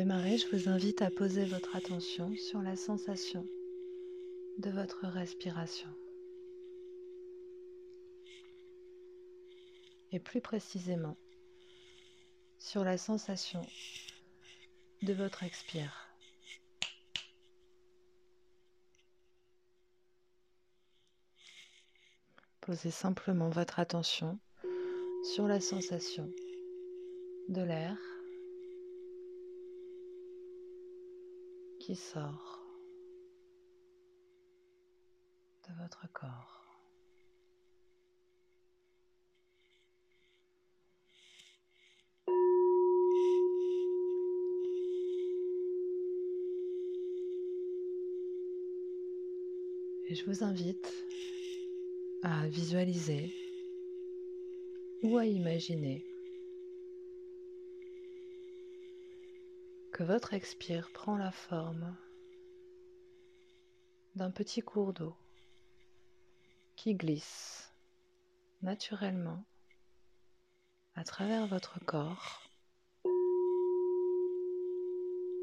Démarrer, 0.00 0.38
je 0.38 0.56
vous 0.56 0.70
invite 0.70 1.02
à 1.02 1.10
poser 1.10 1.44
votre 1.44 1.76
attention 1.76 2.34
sur 2.34 2.62
la 2.62 2.74
sensation 2.74 3.46
de 4.56 4.70
votre 4.70 5.06
respiration. 5.06 5.90
Et 10.10 10.18
plus 10.18 10.40
précisément, 10.40 11.18
sur 12.58 12.82
la 12.82 12.96
sensation 12.96 13.60
de 15.02 15.12
votre 15.12 15.42
expire. 15.42 16.08
Posez 22.62 22.90
simplement 22.90 23.50
votre 23.50 23.78
attention 23.78 24.38
sur 25.34 25.46
la 25.46 25.60
sensation 25.60 26.32
de 27.50 27.60
l'air 27.60 27.98
sort 31.94 32.60
de 35.68 35.82
votre 35.82 36.10
corps. 36.12 36.56
Et 50.08 50.14
je 50.14 50.24
vous 50.24 50.42
invite 50.42 50.92
à 52.22 52.46
visualiser 52.48 53.32
ou 55.02 55.18
à 55.18 55.24
imaginer 55.24 56.09
votre 60.02 60.32
expire 60.34 60.90
prend 60.92 61.16
la 61.16 61.30
forme 61.30 61.96
d'un 64.14 64.30
petit 64.30 64.62
cours 64.62 64.92
d'eau 64.92 65.14
qui 66.76 66.94
glisse 66.94 67.70
naturellement 68.62 69.44
à 70.94 71.04
travers 71.04 71.46
votre 71.46 71.84
corps, 71.84 72.42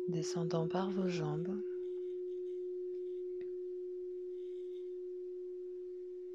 descendant 0.09 0.67
par 0.67 0.89
vos 0.89 1.07
jambes 1.07 1.61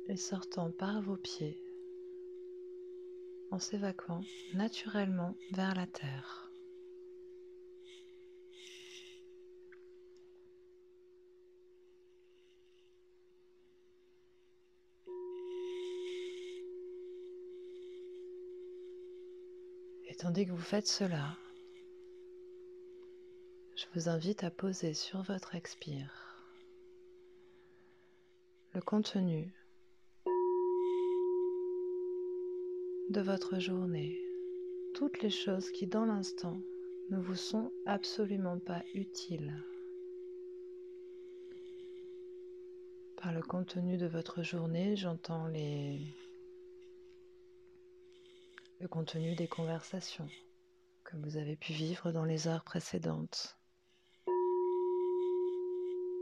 et 0.09 0.17
sortant 0.17 0.70
par 0.70 1.03
vos 1.03 1.17
pieds 1.17 1.61
en 3.50 3.59
s'évacuant 3.59 4.25
naturellement 4.55 5.37
vers 5.53 5.75
la 5.75 5.87
terre. 5.87 6.52
Et 20.12 20.14
tandis 20.14 20.44
que 20.44 20.50
vous 20.50 20.58
faites 20.58 20.86
cela, 20.86 21.38
je 23.74 23.86
vous 23.94 24.10
invite 24.10 24.44
à 24.44 24.50
poser 24.50 24.92
sur 24.92 25.22
votre 25.22 25.54
expire 25.54 26.36
le 28.74 28.82
contenu 28.82 29.50
de 33.09 33.22
votre 33.22 33.59
journée, 33.59 34.20
toutes 34.94 35.22
les 35.22 35.31
choses 35.31 35.70
qui 35.70 35.87
dans 35.87 36.04
l'instant 36.04 36.60
ne 37.08 37.16
vous 37.16 37.34
sont 37.34 37.72
absolument 37.87 38.58
pas 38.58 38.82
utiles. 38.92 39.54
Par 43.16 43.32
le 43.32 43.41
contenu 43.41 43.97
de 43.97 44.06
votre 44.06 44.42
journée, 44.42 44.94
j'entends 44.94 45.47
les 45.47 46.03
le 48.82 48.88
contenu 48.88 49.37
des 49.37 49.47
conversations 49.47 50.28
que 51.04 51.16
vous 51.16 51.37
avez 51.37 51.54
pu 51.54 51.72
vivre 51.72 52.10
dans 52.10 52.25
les 52.25 52.48
heures 52.48 52.65
précédentes, 52.65 53.56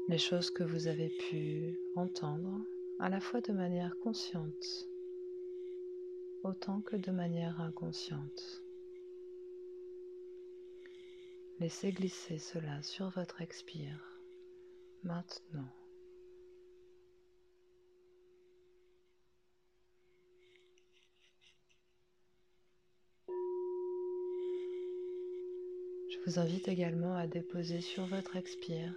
les 0.09 0.19
choses 0.19 0.50
que 0.50 0.62
vous 0.62 0.87
avez 0.87 1.09
pu 1.09 1.81
entendre 1.97 2.60
à 2.98 3.09
la 3.09 3.19
fois 3.19 3.41
de 3.41 3.53
manière 3.53 3.94
consciente 4.03 4.87
autant 6.44 6.82
que 6.82 6.97
de 6.97 7.10
manière 7.10 7.59
inconsciente. 7.62 8.62
Laissez 11.60 11.92
glisser 11.92 12.38
cela 12.38 12.82
sur 12.82 13.09
votre 13.09 13.41
expire 13.41 14.21
maintenant. 15.03 15.69
Je 26.10 26.19
vous 26.30 26.38
invite 26.38 26.68
également 26.68 27.16
à 27.16 27.26
déposer 27.26 27.80
sur 27.80 28.06
votre 28.06 28.36
expire 28.36 28.94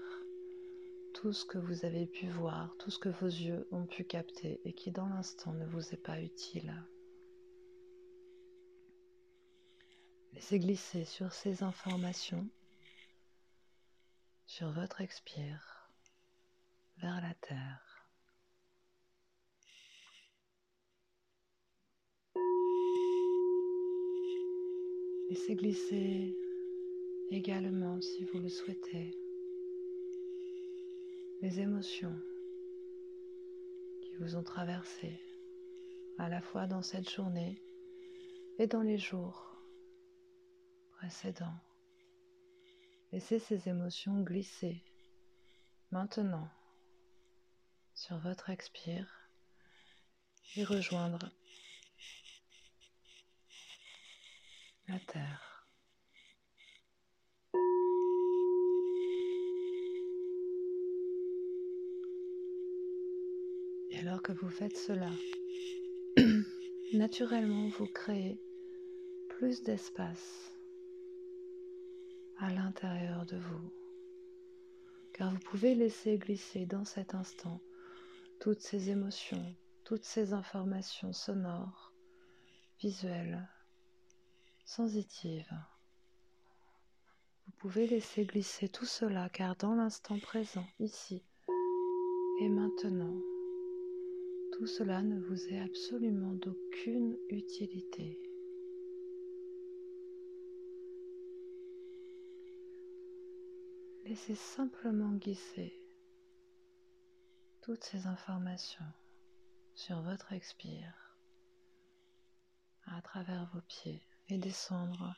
tout 1.16 1.34
ce 1.34 1.46
que 1.46 1.58
vous 1.58 1.84
avez 1.84 2.06
pu 2.06 2.28
voir, 2.28 2.76
tout 2.78 2.92
ce 2.92 3.00
que 3.00 3.10
vos 3.10 3.26
yeux 3.26 3.68
ont 3.72 3.88
pu 3.88 4.04
capter 4.04 4.62
et 4.66 4.74
qui 4.74 4.92
dans 4.92 5.08
l'instant 5.08 5.52
ne 5.54 5.66
vous 5.66 5.96
est 5.96 6.04
pas 6.04 6.22
utile. 6.22 6.72
Laissez 10.34 10.60
glisser 10.60 11.06
sur 11.06 11.34
ces 11.34 11.64
informations, 11.64 12.48
sur 14.46 14.72
votre 14.72 15.02
expire, 15.02 15.90
vers 16.98 17.20
la 17.20 17.34
terre. 17.34 18.06
Laissez 25.32 25.56
glisser 25.56 26.43
également, 27.34 28.00
si 28.00 28.26
vous 28.26 28.40
le 28.40 28.50
souhaitez, 28.50 29.18
les 31.42 31.60
émotions 31.60 32.16
qui 34.02 34.16
vous 34.20 34.36
ont 34.36 34.44
traversé 34.44 35.20
à 36.20 36.30
la 36.30 36.42
fois 36.42 36.68
dans 36.68 36.84
cette 36.84 37.10
journée 37.10 37.60
et 38.60 38.68
dans 38.68 38.84
les 38.84 39.00
jours 39.00 39.58
précédent. 40.92 41.56
Laissez 43.12 43.40
ces 43.40 43.68
émotions 43.68 44.22
glisser 44.22 44.84
maintenant 45.92 46.48
sur 47.96 48.18
votre 48.20 48.52
expire 48.52 49.08
et 50.56 50.64
rejoindre 50.64 51.32
la 54.88 55.00
terre. 55.00 55.53
Alors 64.06 64.22
que 64.22 64.34
vous 64.34 64.50
faites 64.50 64.76
cela, 64.76 65.10
naturellement 66.94 67.70
vous 67.70 67.86
créez 67.86 68.38
plus 69.30 69.64
d'espace 69.64 70.52
à 72.38 72.50
l'intérieur 72.54 73.26
de 73.26 73.38
vous. 73.38 73.72
Car 75.14 75.32
vous 75.32 75.40
pouvez 75.40 75.74
laisser 75.74 76.18
glisser 76.18 76.66
dans 76.66 76.84
cet 76.84 77.16
instant 77.16 77.62
toutes 78.42 78.60
ces 78.60 78.90
émotions, 78.90 79.56
toutes 79.86 80.04
ces 80.04 80.34
informations 80.34 81.14
sonores, 81.14 81.94
visuelles, 82.82 83.48
sensitives. 84.66 85.58
Vous 87.46 87.54
pouvez 87.54 87.88
laisser 87.88 88.26
glisser 88.26 88.68
tout 88.68 88.86
cela 88.86 89.30
car 89.30 89.56
dans 89.56 89.76
l'instant 89.76 90.20
présent, 90.20 90.68
ici 90.82 91.24
et 92.42 92.50
maintenant, 92.50 93.16
tout 94.64 94.68
cela 94.68 95.02
ne 95.02 95.20
vous 95.20 95.50
est 95.50 95.60
absolument 95.60 96.32
d'aucune 96.36 97.18
utilité. 97.28 98.18
Laissez 104.06 104.36
simplement 104.36 105.18
glisser 105.18 105.74
toutes 107.62 107.84
ces 107.84 108.08
informations 108.08 108.86
sur 109.76 110.02
votre 110.02 110.32
expire 110.32 111.18
à 112.86 113.02
travers 113.02 113.50
vos 113.54 113.62
pieds 113.68 114.02
et 114.30 114.38
descendre 114.38 115.14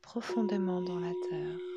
profondément 0.00 0.80
dans 0.80 1.00
la 1.00 1.12
terre. 1.28 1.73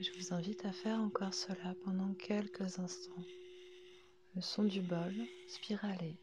Je 0.00 0.10
vous 0.12 0.34
invite 0.34 0.64
à 0.66 0.72
faire 0.72 0.98
encore 1.00 1.32
cela 1.32 1.74
pendant 1.84 2.12
quelques 2.14 2.78
instants. 2.78 3.24
Le 4.34 4.42
son 4.42 4.64
du 4.64 4.82
bol 4.82 5.14
spiralé 5.48 6.16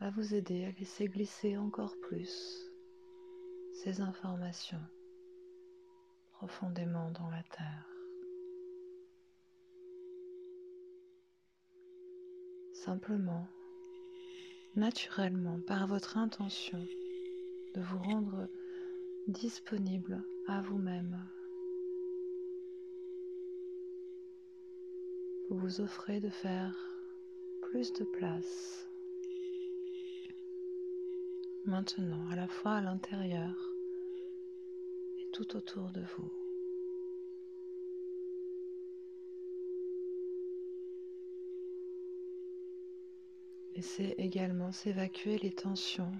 va 0.00 0.10
vous 0.10 0.34
aider 0.34 0.64
à 0.64 0.70
laisser 0.72 1.06
glisser 1.06 1.56
encore 1.56 1.94
plus 2.02 2.66
ces 3.72 4.00
informations 4.00 4.82
profondément 6.32 7.10
dans 7.12 7.30
la 7.30 7.42
terre. 7.44 7.88
Simplement, 12.74 13.46
naturellement, 14.74 15.60
par 15.66 15.86
votre 15.86 16.18
intention 16.18 16.84
de 17.74 17.80
vous 17.80 17.98
rendre 17.98 18.48
disponible 19.28 20.22
à 20.48 20.60
vous-même. 20.62 21.16
Vous 25.48 25.58
vous 25.58 25.80
offrez 25.80 26.20
de 26.20 26.30
faire 26.30 26.74
plus 27.60 27.92
de 27.92 28.04
place 28.04 28.88
maintenant, 31.64 32.28
à 32.30 32.36
la 32.36 32.48
fois 32.48 32.72
à 32.72 32.80
l'intérieur 32.80 33.74
et 35.18 35.30
tout 35.32 35.56
autour 35.56 35.90
de 35.90 36.02
vous. 36.16 36.32
Laissez 43.74 44.14
également 44.18 44.70
s'évacuer 44.70 45.38
les 45.38 45.52
tensions. 45.52 46.12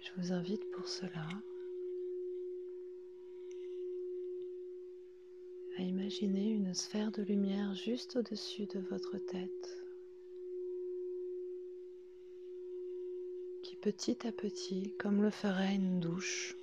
Je 0.00 0.10
vous 0.16 0.32
invite 0.32 0.68
pour 0.70 0.88
cela 0.88 1.28
à 5.80 5.82
imaginer 5.82 6.50
une 6.50 6.74
sphère 6.74 7.10
de 7.10 7.22
lumière 7.22 7.74
juste 7.74 8.16
au-dessus 8.16 8.66
de 8.66 8.80
votre 8.90 9.16
tête 9.16 9.82
qui 13.62 13.76
petit 13.76 14.26
à 14.26 14.32
petit, 14.32 14.92
comme 14.98 15.22
le 15.22 15.30
ferait 15.30 15.76
une 15.76 15.98
douche, 15.98 16.54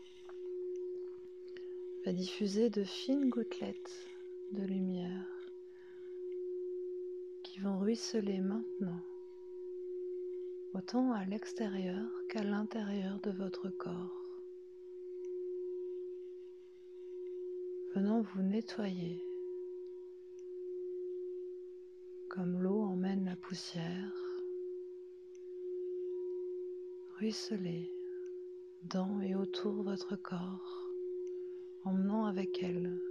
va 2.05 2.13
diffuser 2.13 2.69
de 2.69 2.83
fines 2.83 3.29
gouttelettes 3.29 4.05
de 4.51 4.61
lumière 4.61 5.25
qui 7.41 7.59
vont 7.59 7.79
ruisseler 7.79 8.37
maintenant 8.37 9.01
autant 10.75 11.11
à 11.11 11.25
l'extérieur 11.25 12.05
qu'à 12.29 12.43
l'intérieur 12.43 13.19
de 13.23 13.31
votre 13.31 13.69
corps. 13.69 14.16
Venant 17.97 18.21
vous 18.21 18.43
nettoyer 18.43 19.25
comme 22.29 22.61
l'eau 22.61 22.83
emmène 22.83 23.25
la 23.25 23.35
poussière, 23.35 24.13
ruisseler 27.17 27.91
dans 28.83 29.19
et 29.21 29.33
autour 29.33 29.81
votre 29.81 30.15
corps, 30.15 30.91
emmenant 31.85 32.27
avec 32.27 32.61
elle 32.61 33.01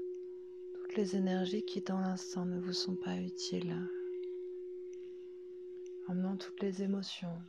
toutes 0.73 0.95
les 0.95 1.17
énergies 1.17 1.65
qui 1.65 1.81
dans 1.81 1.99
l'instant 1.99 2.47
ne 2.47 2.61
vous 2.61 2.73
sont 2.73 2.95
pas 2.95 3.17
utiles, 3.17 3.77
emmenant 6.07 6.37
toutes 6.37 6.63
les 6.63 6.85
émotions, 6.85 7.43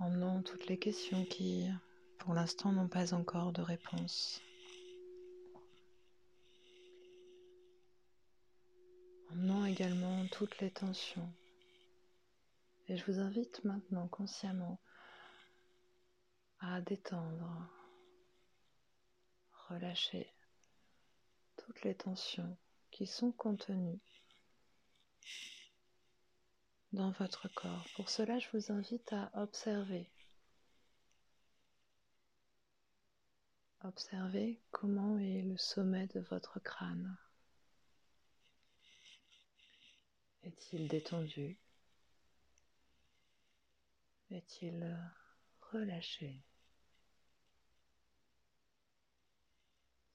emmenant 0.00 0.42
toutes 0.42 0.66
les 0.66 0.76
questions 0.76 1.24
qui 1.24 1.64
pour 2.18 2.34
l'instant 2.34 2.72
n'ont 2.72 2.88
pas 2.88 3.14
encore 3.14 3.52
de 3.52 3.62
réponse. 3.62 4.42
Emmenant 9.32 9.64
également 9.64 10.26
toutes 10.28 10.58
les 10.60 10.70
tensions. 10.70 11.32
Et 12.88 12.96
je 12.96 13.04
vous 13.10 13.20
invite 13.20 13.62
maintenant 13.64 14.08
consciemment 14.08 14.80
à 16.58 16.80
détendre, 16.80 17.70
relâcher 19.68 20.32
toutes 21.56 21.82
les 21.82 21.94
tensions 21.94 22.56
qui 22.90 23.06
sont 23.06 23.32
contenues 23.32 24.00
dans 26.92 27.12
votre 27.12 27.48
corps. 27.54 27.86
Pour 27.94 28.10
cela, 28.10 28.38
je 28.38 28.48
vous 28.52 28.72
invite 28.72 29.12
à 29.12 29.30
observer. 29.34 30.10
Observez 33.82 34.60
comment 34.72 35.18
est 35.18 35.42
le 35.42 35.56
sommet 35.56 36.06
de 36.08 36.20
votre 36.20 36.58
crâne. 36.60 37.16
Est-il 40.42 40.88
détendu? 40.88 41.58
Est-il 44.30 44.98
relâché? 45.60 46.42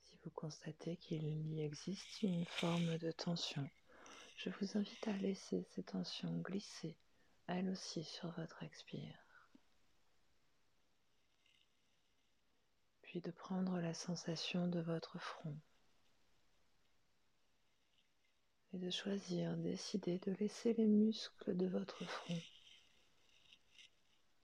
Si 0.02 0.18
vous 0.24 0.32
constatez 0.32 0.98
qu'il 0.98 1.54
y 1.54 1.62
existe 1.62 2.24
une 2.24 2.46
forme 2.46 2.98
de 2.98 3.12
tension, 3.12 3.70
je 4.38 4.50
vous 4.50 4.78
invite 4.78 5.08
à 5.08 5.14
laisser 5.14 5.64
ces 5.72 5.84
tensions 5.84 6.38
glisser, 6.40 6.98
elles 7.48 7.70
aussi, 7.70 8.04
sur 8.04 8.32
votre 8.32 8.64
expire. 8.64 9.18
Puis 13.04 13.22
de 13.22 13.32
prendre 13.32 13.80
la 13.80 13.94
sensation 13.94 14.68
de 14.68 14.80
votre 14.82 15.20
front 15.20 15.58
et 18.76 18.78
de 18.78 18.90
choisir, 18.90 19.56
décider 19.56 20.20
de 20.20 20.34
laisser 20.34 20.74
les 20.74 20.86
muscles 20.86 21.56
de 21.56 21.66
votre 21.66 22.04
front 22.04 22.42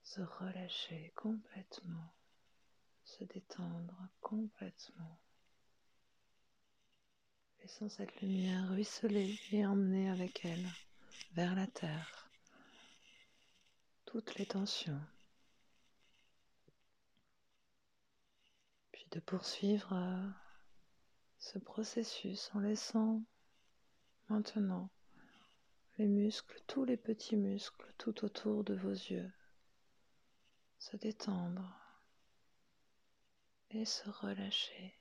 se 0.02 0.22
relâcher 0.22 1.12
complètement, 1.14 2.14
se 3.04 3.24
détendre 3.24 4.08
complètement, 4.22 5.20
laissant 7.60 7.90
cette 7.90 8.20
lumière 8.22 8.70
ruisseler 8.70 9.38
et 9.52 9.66
emmener 9.66 10.08
avec 10.08 10.44
elle 10.46 10.66
vers 11.34 11.54
la 11.54 11.66
terre 11.66 12.30
toutes 14.06 14.34
les 14.36 14.46
tensions. 14.46 15.00
Puis 18.92 19.06
de 19.10 19.20
poursuivre 19.20 19.92
euh, 19.92 20.28
ce 21.38 21.58
processus 21.58 22.50
en 22.54 22.60
laissant 22.60 23.22
Maintenant, 24.28 24.90
les 25.98 26.06
muscles, 26.06 26.60
tous 26.66 26.84
les 26.84 26.96
petits 26.96 27.36
muscles 27.36 27.92
tout 27.98 28.24
autour 28.24 28.64
de 28.64 28.74
vos 28.74 28.90
yeux, 28.90 29.30
se 30.78 30.96
détendre 30.96 31.78
et 33.70 33.84
se 33.84 34.08
relâcher. 34.08 34.94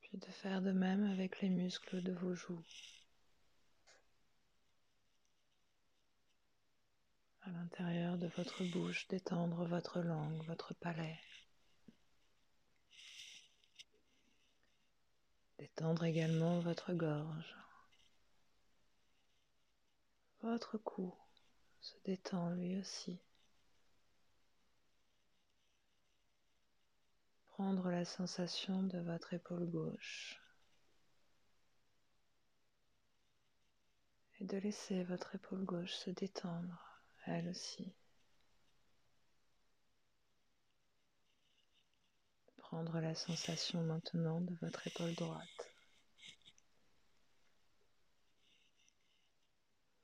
Puis 0.00 0.18
de 0.18 0.26
faire 0.26 0.62
de 0.62 0.72
même 0.72 1.04
avec 1.04 1.40
les 1.40 1.50
muscles 1.50 2.02
de 2.02 2.12
vos 2.12 2.34
joues. 2.34 2.64
À 7.42 7.50
l'intérieur 7.50 8.16
de 8.16 8.28
votre 8.28 8.64
bouche, 8.72 9.06
détendre 9.08 9.66
votre 9.66 10.00
langue, 10.00 10.42
votre 10.44 10.72
palais. 10.74 11.20
Détendre 15.58 16.04
également 16.04 16.58
votre 16.60 16.92
gorge. 16.92 17.56
Votre 20.42 20.78
cou 20.78 21.14
se 21.80 21.94
détend 22.04 22.50
lui 22.50 22.76
aussi. 22.76 23.18
Prendre 27.46 27.88
la 27.90 28.04
sensation 28.04 28.82
de 28.82 28.98
votre 28.98 29.32
épaule 29.32 29.70
gauche. 29.70 30.40
Et 34.40 34.44
de 34.44 34.58
laisser 34.58 35.04
votre 35.04 35.36
épaule 35.36 35.64
gauche 35.64 35.92
se 35.92 36.10
détendre, 36.10 37.00
elle 37.26 37.48
aussi. 37.48 37.94
Prendre 42.68 42.98
la 42.98 43.14
sensation 43.14 43.82
maintenant 43.82 44.40
de 44.40 44.54
votre 44.62 44.86
épaule 44.86 45.14
droite, 45.14 45.70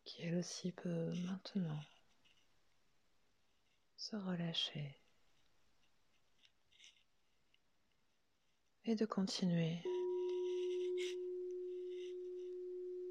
qui 0.04 0.22
elle 0.22 0.36
aussi 0.36 0.70
peut 0.70 1.12
maintenant 1.24 1.80
se 3.96 4.14
relâcher 4.14 4.94
et 8.84 8.94
de 8.94 9.06
continuer 9.06 9.82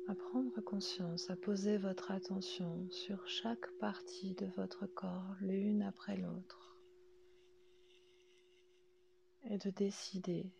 à 0.08 0.15
prendre 0.15 0.62
conscience, 0.62 1.29
à 1.32 1.36
poser 1.36 1.77
votre 1.77 2.12
attention 2.12 2.88
sur 2.91 3.27
chaque 3.27 3.70
partie 3.79 4.36
de 4.36 4.46
votre 4.56 4.86
corps 4.86 5.36
l'une 5.41 5.82
après 5.82 6.18
l'autre 6.18 6.69
et 9.50 9.58
de 9.58 9.70
décider 9.72 10.53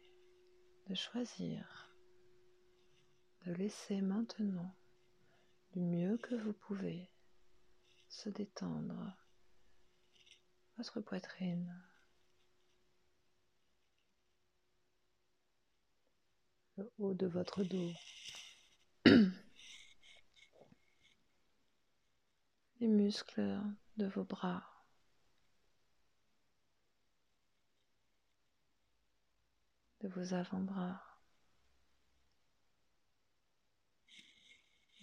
de 0.88 0.96
choisir 0.96 1.90
de 3.46 3.54
laisser 3.54 4.02
maintenant 4.02 4.76
du 5.72 5.80
mieux 5.80 6.18
que 6.18 6.36
vous 6.36 6.54
pouvez 6.54 7.10
se 8.10 8.30
détendre 8.30 9.16
votre 10.78 11.02
poitrine, 11.02 11.76
le 16.78 16.92
haut 16.98 17.14
de 17.14 17.28
votre 17.28 17.64
dos, 17.64 17.92
les 22.80 22.88
muscles 22.88 23.62
de 23.98 24.08
vos 24.08 24.24
bras. 24.24 24.79
De 30.02 30.08
vos 30.10 30.34
avant-bras, 30.34 31.02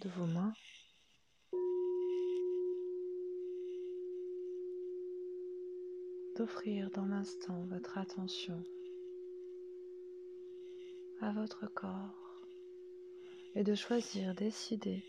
de 0.00 0.08
vos 0.10 0.26
mains. 0.26 0.54
d'offrir 6.36 6.90
dans 6.90 7.06
l'instant 7.06 7.64
votre 7.70 7.96
attention 7.96 8.62
à 11.22 11.32
votre 11.32 11.66
corps 11.72 12.42
et 13.54 13.64
de 13.64 13.74
choisir, 13.74 14.34
décider 14.34 15.02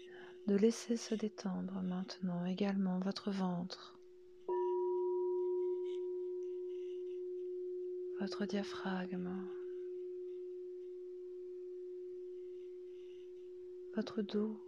de 0.48 0.56
laisser 0.56 0.96
se 0.96 1.14
détendre 1.14 1.82
maintenant 1.84 2.46
également 2.46 3.00
votre 3.00 3.32
ventre, 3.32 4.00
votre 8.22 8.46
diaphragme, 8.46 9.30
votre 13.98 14.22
dos, 14.22 14.64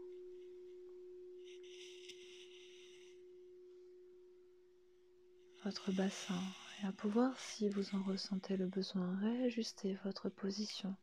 votre 5.64 5.92
bassin 5.92 6.42
et 6.82 6.88
à 6.88 6.92
pouvoir, 6.92 7.40
si 7.40 7.70
vous 7.70 7.96
en 7.96 8.02
ressentez 8.02 8.58
le 8.58 8.66
besoin, 8.66 9.20
réajuster 9.20 9.96
votre 10.04 10.30
position 10.30 10.96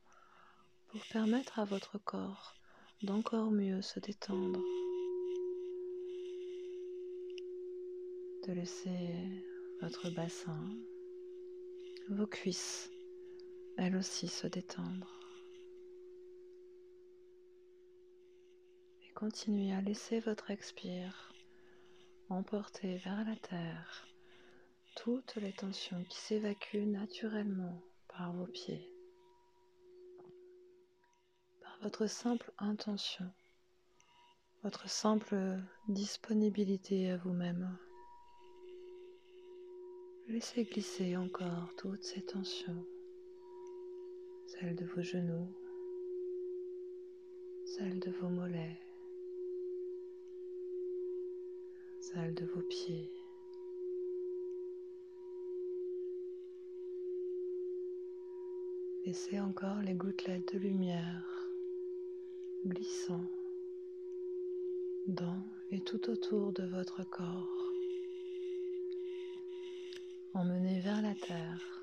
pour 0.88 1.00
permettre 1.12 1.60
à 1.60 1.64
votre 1.64 1.98
corps 1.98 2.56
d'encore 3.04 3.52
mieux 3.52 3.80
se 3.80 4.00
détendre, 4.00 4.60
de 8.48 8.52
laisser 8.54 9.44
votre 9.80 10.10
bassin, 10.10 10.68
vos 12.08 12.26
cuisses, 12.26 12.90
elles 13.76 13.94
aussi 13.94 14.26
se 14.26 14.48
détendre. 14.48 15.16
Et 19.02 19.05
continuez 19.16 19.72
à 19.72 19.80
laisser 19.80 20.20
votre 20.20 20.52
expire 20.52 21.32
emporter 22.28 22.98
vers 22.98 23.24
la 23.24 23.34
terre 23.36 24.06
toutes 24.94 25.34
les 25.36 25.52
tensions 25.52 26.04
qui 26.04 26.18
s'évacuent 26.18 26.86
naturellement 26.86 27.82
par 28.08 28.32
vos 28.32 28.46
pieds 28.46 28.92
votre 31.82 32.06
simple 32.06 32.52
intention, 32.58 33.26
votre 34.62 34.88
simple 34.88 35.36
disponibilité 35.88 37.10
à 37.10 37.16
vous-même. 37.16 37.78
Laissez 40.28 40.64
glisser 40.64 41.16
encore 41.16 41.70
toutes 41.76 42.02
ces 42.02 42.22
tensions, 42.22 42.84
celles 44.48 44.74
de 44.74 44.84
vos 44.86 45.02
genoux, 45.02 45.54
celles 47.66 48.00
de 48.00 48.10
vos 48.10 48.28
mollets, 48.28 48.80
de 52.16 52.46
vos 52.46 52.62
pieds. 52.62 53.10
Laissez 59.04 59.38
encore 59.38 59.82
les 59.82 59.92
gouttelettes 59.92 60.54
de 60.54 60.58
lumière 60.58 61.46
glissant 62.64 63.24
dans 65.08 65.44
et 65.70 65.80
tout 65.80 66.08
autour 66.08 66.52
de 66.52 66.64
votre 66.64 67.04
corps. 67.04 67.72
Emmenez 70.32 70.80
vers 70.80 71.02
la 71.02 71.14
terre 71.14 71.82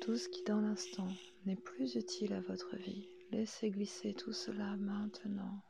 tout 0.00 0.16
ce 0.16 0.28
qui 0.28 0.42
dans 0.44 0.60
l'instant 0.60 1.08
n'est 1.44 1.56
plus 1.56 1.94
utile 1.94 2.32
à 2.32 2.40
votre 2.40 2.74
vie. 2.76 3.06
Laissez 3.32 3.70
glisser 3.70 4.14
tout 4.14 4.32
cela 4.32 4.76
maintenant. 4.76 5.62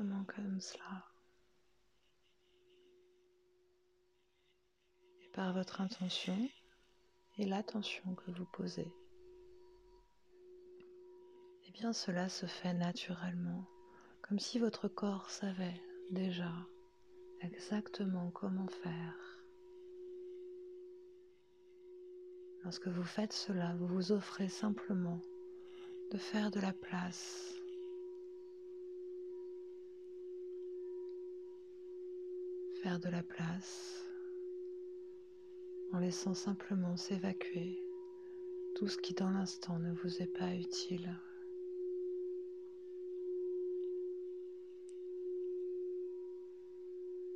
Comme 0.00 0.60
cela. 0.60 1.04
Et 5.20 5.28
par 5.28 5.52
votre 5.52 5.82
intention, 5.82 6.48
et 7.36 7.44
l'attention 7.44 8.14
que 8.14 8.30
vous 8.30 8.46
posez, 8.46 8.90
eh 11.66 11.70
bien 11.72 11.92
cela 11.92 12.30
se 12.30 12.46
fait 12.46 12.72
naturellement, 12.72 13.68
comme 14.22 14.38
si 14.38 14.58
votre 14.58 14.88
corps 14.88 15.28
savait 15.28 15.78
déjà 16.10 16.50
exactement 17.42 18.30
comment 18.30 18.68
faire. 18.68 19.42
Lorsque 22.64 22.88
vous 22.88 23.04
faites 23.04 23.34
cela, 23.34 23.74
vous 23.76 23.86
vous 23.86 24.12
offrez 24.12 24.48
simplement 24.48 25.20
de 26.10 26.16
faire 26.16 26.50
de 26.50 26.60
la 26.60 26.72
place. 26.72 27.59
Faire 32.82 32.98
de 32.98 33.10
la 33.10 33.22
place 33.22 34.06
en 35.92 35.98
laissant 35.98 36.32
simplement 36.32 36.96
s'évacuer 36.96 37.78
tout 38.74 38.88
ce 38.88 38.96
qui 38.96 39.12
dans 39.12 39.28
l'instant 39.28 39.78
ne 39.78 39.92
vous 39.92 40.22
est 40.22 40.32
pas 40.38 40.54
utile. 40.54 41.14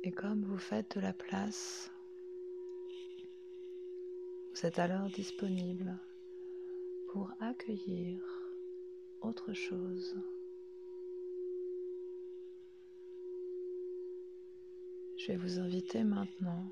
Et 0.01 0.11
comme 0.11 0.43
vous 0.45 0.57
faites 0.57 0.95
de 0.95 1.01
la 1.01 1.13
place, 1.13 1.91
vous 4.51 4.65
êtes 4.65 4.79
alors 4.79 5.11
disponible 5.11 5.95
pour 7.11 7.29
accueillir 7.39 8.19
autre 9.21 9.53
chose. 9.53 10.17
Je 15.25 15.31
vais 15.31 15.37
vous 15.37 15.57
inviter 15.57 16.03
maintenant 16.03 16.71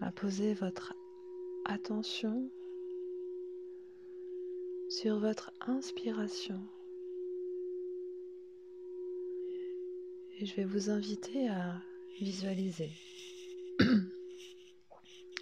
à 0.00 0.10
poser 0.10 0.52
votre 0.52 0.94
attention 1.64 2.50
sur 4.88 5.20
votre 5.20 5.52
inspiration. 5.60 6.60
Et 10.40 10.46
je 10.46 10.56
vais 10.56 10.64
vous 10.64 10.90
inviter 10.90 11.46
à 11.46 11.80
visualiser, 12.18 12.90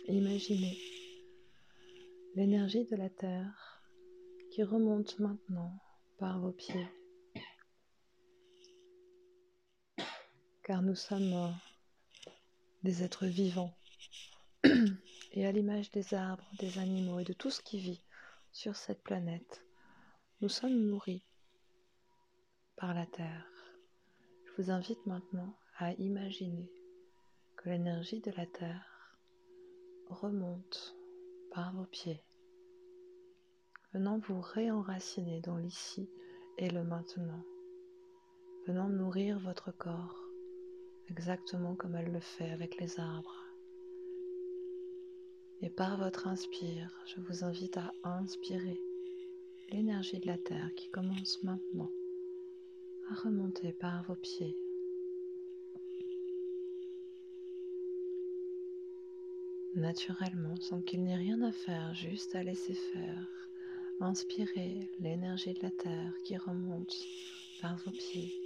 imaginer 0.09 0.76
l'énergie 2.35 2.85
de 2.85 2.97
la 2.97 3.09
Terre 3.09 3.83
qui 4.50 4.62
remonte 4.62 5.19
maintenant 5.21 5.73
par 6.19 6.38
vos 6.38 6.52
pieds. 6.52 6.87
Car 10.73 10.81
nous 10.81 10.95
sommes 10.95 11.55
des 12.83 13.02
êtres 13.02 13.26
vivants 13.26 13.75
et 15.33 15.47
à 15.47 15.52
l'image 15.52 15.91
des 15.91 16.14
arbres, 16.14 16.50
des 16.61 16.79
animaux 16.79 17.19
et 17.19 17.25
de 17.25 17.35
tout 17.35 17.50
ce 17.50 17.61
qui 17.61 17.79
vit 17.79 18.00
sur 18.52 18.75
cette 18.75 19.02
planète, 19.02 19.67
nous 20.41 20.49
sommes 20.49 20.87
nourris 20.87 21.26
par 22.76 22.95
la 22.95 23.05
Terre. 23.05 23.47
Je 24.47 24.62
vous 24.62 24.71
invite 24.71 25.05
maintenant 25.05 25.55
à 25.76 25.93
imaginer 25.93 26.73
que 27.59 27.69
l'énergie 27.69 28.23
de 28.23 28.31
la 28.31 28.47
Terre 28.47 29.14
remonte 30.09 30.97
par 31.50 31.75
vos 31.75 31.85
pieds, 31.85 32.25
venant 33.93 34.17
vous 34.17 34.41
réenraciner 34.41 35.43
dans 35.43 35.59
l'ici 35.59 36.09
et 36.57 36.71
le 36.71 36.83
maintenant, 36.83 37.45
venant 38.67 38.88
nourrir 38.88 39.38
votre 39.38 39.71
corps 39.71 40.32
exactement 41.12 41.75
comme 41.75 41.95
elle 41.95 42.11
le 42.11 42.21
fait 42.21 42.50
avec 42.50 42.81
les 42.81 42.99
arbres 42.99 43.45
et 45.61 45.71
par 45.71 45.97
votre 45.97 46.26
inspire, 46.26 46.90
je 47.07 47.21
vous 47.21 47.45
invite 47.45 47.76
à 47.76 47.95
inspirer 48.02 48.81
l'énergie 49.71 50.19
de 50.19 50.26
la 50.26 50.38
Terre 50.38 50.75
qui 50.75 50.88
commence 50.88 51.40
maintenant 51.45 51.92
à 53.11 53.14
remonter 53.14 53.73
par 53.73 54.02
vos 54.04 54.16
pieds, 54.16 54.57
naturellement, 59.76 60.57
sans 60.61 60.81
qu'il 60.81 61.04
n'ait 61.04 61.14
rien 61.14 61.40
à 61.42 61.52
faire, 61.52 61.95
juste 61.95 62.35
à 62.35 62.42
laisser 62.42 62.75
faire. 62.75 63.28
Inspirez 64.00 64.90
l'énergie 64.99 65.54
de 65.54 65.62
la 65.62 65.71
terre 65.71 66.12
qui 66.25 66.37
remonte 66.37 66.97
par 67.61 67.76
vos 67.85 67.92
pieds. 67.92 68.42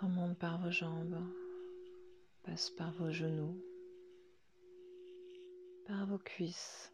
Remonte 0.00 0.38
par 0.38 0.58
vos 0.62 0.70
jambes, 0.70 1.22
passe 2.42 2.70
par 2.70 2.90
vos 2.92 3.10
genoux, 3.10 3.60
par 5.86 6.06
vos 6.06 6.18
cuisses. 6.18 6.90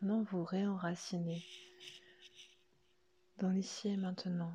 Maintenant, 0.00 0.22
vous 0.30 0.42
réenracinez 0.42 1.44
dans 3.38 3.50
l'ici 3.50 3.88
et 3.88 3.96
maintenant. 3.96 4.52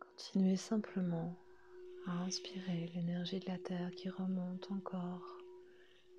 Continuez 0.00 0.56
simplement 0.56 1.34
à 2.06 2.24
inspirer 2.24 2.90
l'énergie 2.94 3.40
de 3.40 3.46
la 3.46 3.58
Terre 3.58 3.90
qui 3.92 4.10
remonte 4.10 4.70
encore 4.70 5.38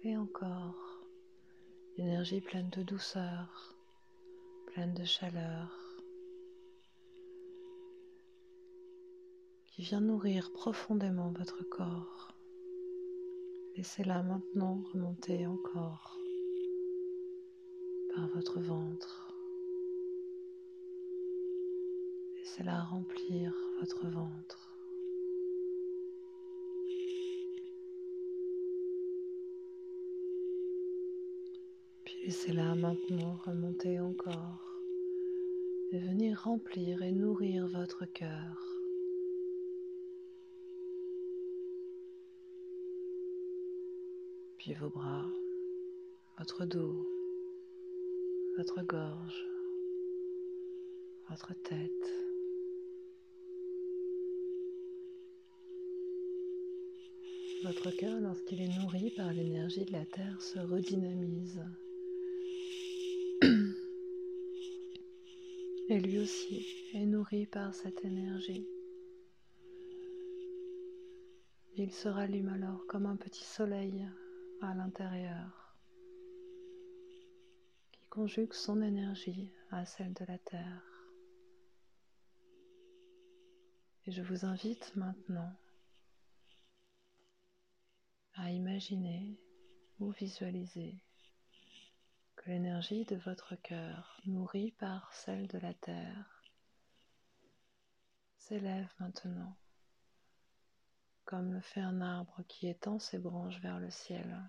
et 0.02 0.18
encore. 0.18 0.76
Énergie 1.98 2.42
pleine 2.42 2.72
de 2.72 2.82
douceur, 2.82 3.73
pleine 4.74 4.94
de 4.96 5.04
chaleur, 5.04 5.70
qui 9.68 9.84
vient 9.84 10.02
nourrir 10.02 10.52
profondément 10.52 11.32
votre 11.32 11.62
corps. 11.64 12.34
Laissez-la 13.76 14.24
maintenant 14.24 14.84
remonter 14.92 15.46
encore 15.46 16.18
par 18.16 18.28
votre 18.30 18.60
ventre. 18.60 19.32
Laissez-la 22.38 22.84
remplir 22.84 23.54
votre 23.80 24.08
ventre. 24.08 24.73
Laissez-la 32.24 32.76
maintenant 32.76 33.36
remonter 33.46 34.00
encore 34.00 34.80
et 35.92 36.00
venir 36.00 36.42
remplir 36.42 37.02
et 37.02 37.12
nourrir 37.12 37.68
votre 37.68 38.06
cœur. 38.06 38.80
Puis 44.58 44.74
vos 44.76 44.90
bras, 44.90 45.26
votre 46.38 46.66
dos, 46.66 47.06
votre 48.58 48.82
gorge, 48.84 49.46
votre 51.30 51.54
tête. 51.64 52.14
Votre 57.66 57.92
cœur, 57.92 58.20
lorsqu'il 58.22 58.62
est 58.62 58.80
nourri 58.80 59.12
par 59.12 59.32
l'énergie 59.34 59.86
de 59.86 59.92
la 59.92 60.06
Terre, 60.06 60.42
se 60.42 60.60
redynamise. 60.60 61.62
Et 65.94 66.00
lui 66.00 66.18
aussi 66.18 66.66
est 66.96 67.06
nourri 67.06 67.46
par 67.46 67.76
cette 67.76 68.04
énergie. 68.04 68.68
Il 71.76 71.92
se 71.92 72.08
rallume 72.08 72.50
alors 72.50 72.88
comme 72.88 73.06
un 73.06 73.16
petit 73.16 73.44
soleil 73.44 74.04
à 74.62 74.74
l'intérieur 74.74 75.76
qui 77.92 78.08
conjugue 78.10 78.54
son 78.54 78.82
énergie 78.82 79.52
à 79.70 79.86
celle 79.86 80.14
de 80.14 80.26
la 80.26 80.40
Terre. 80.40 80.84
Et 84.08 84.12
je 84.12 84.24
vous 84.24 84.46
invite 84.46 84.96
maintenant 84.96 85.54
à 88.34 88.50
imaginer 88.50 89.38
ou 90.00 90.10
visualiser 90.10 90.96
l'énergie 92.46 93.06
de 93.06 93.16
votre 93.16 93.56
cœur, 93.56 94.20
nourrie 94.26 94.72
par 94.72 95.14
celle 95.14 95.48
de 95.48 95.58
la 95.58 95.74
terre, 95.74 96.44
s'élève 98.38 98.92
maintenant, 99.00 99.56
comme 101.24 101.54
le 101.54 101.62
fait 101.62 101.82
un 101.82 102.02
arbre 102.02 102.44
qui 102.48 102.68
étend 102.68 103.00
ses 103.00 103.18
branches 103.18 103.60
vers 103.62 103.80
le 103.80 103.90
ciel. 103.90 104.42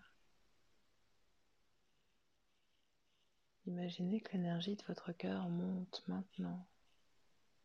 Imaginez 3.67 4.21
que 4.21 4.33
l'énergie 4.33 4.77
de 4.77 4.85
votre 4.85 5.13
cœur 5.13 5.49
monte 5.49 6.03
maintenant, 6.09 6.67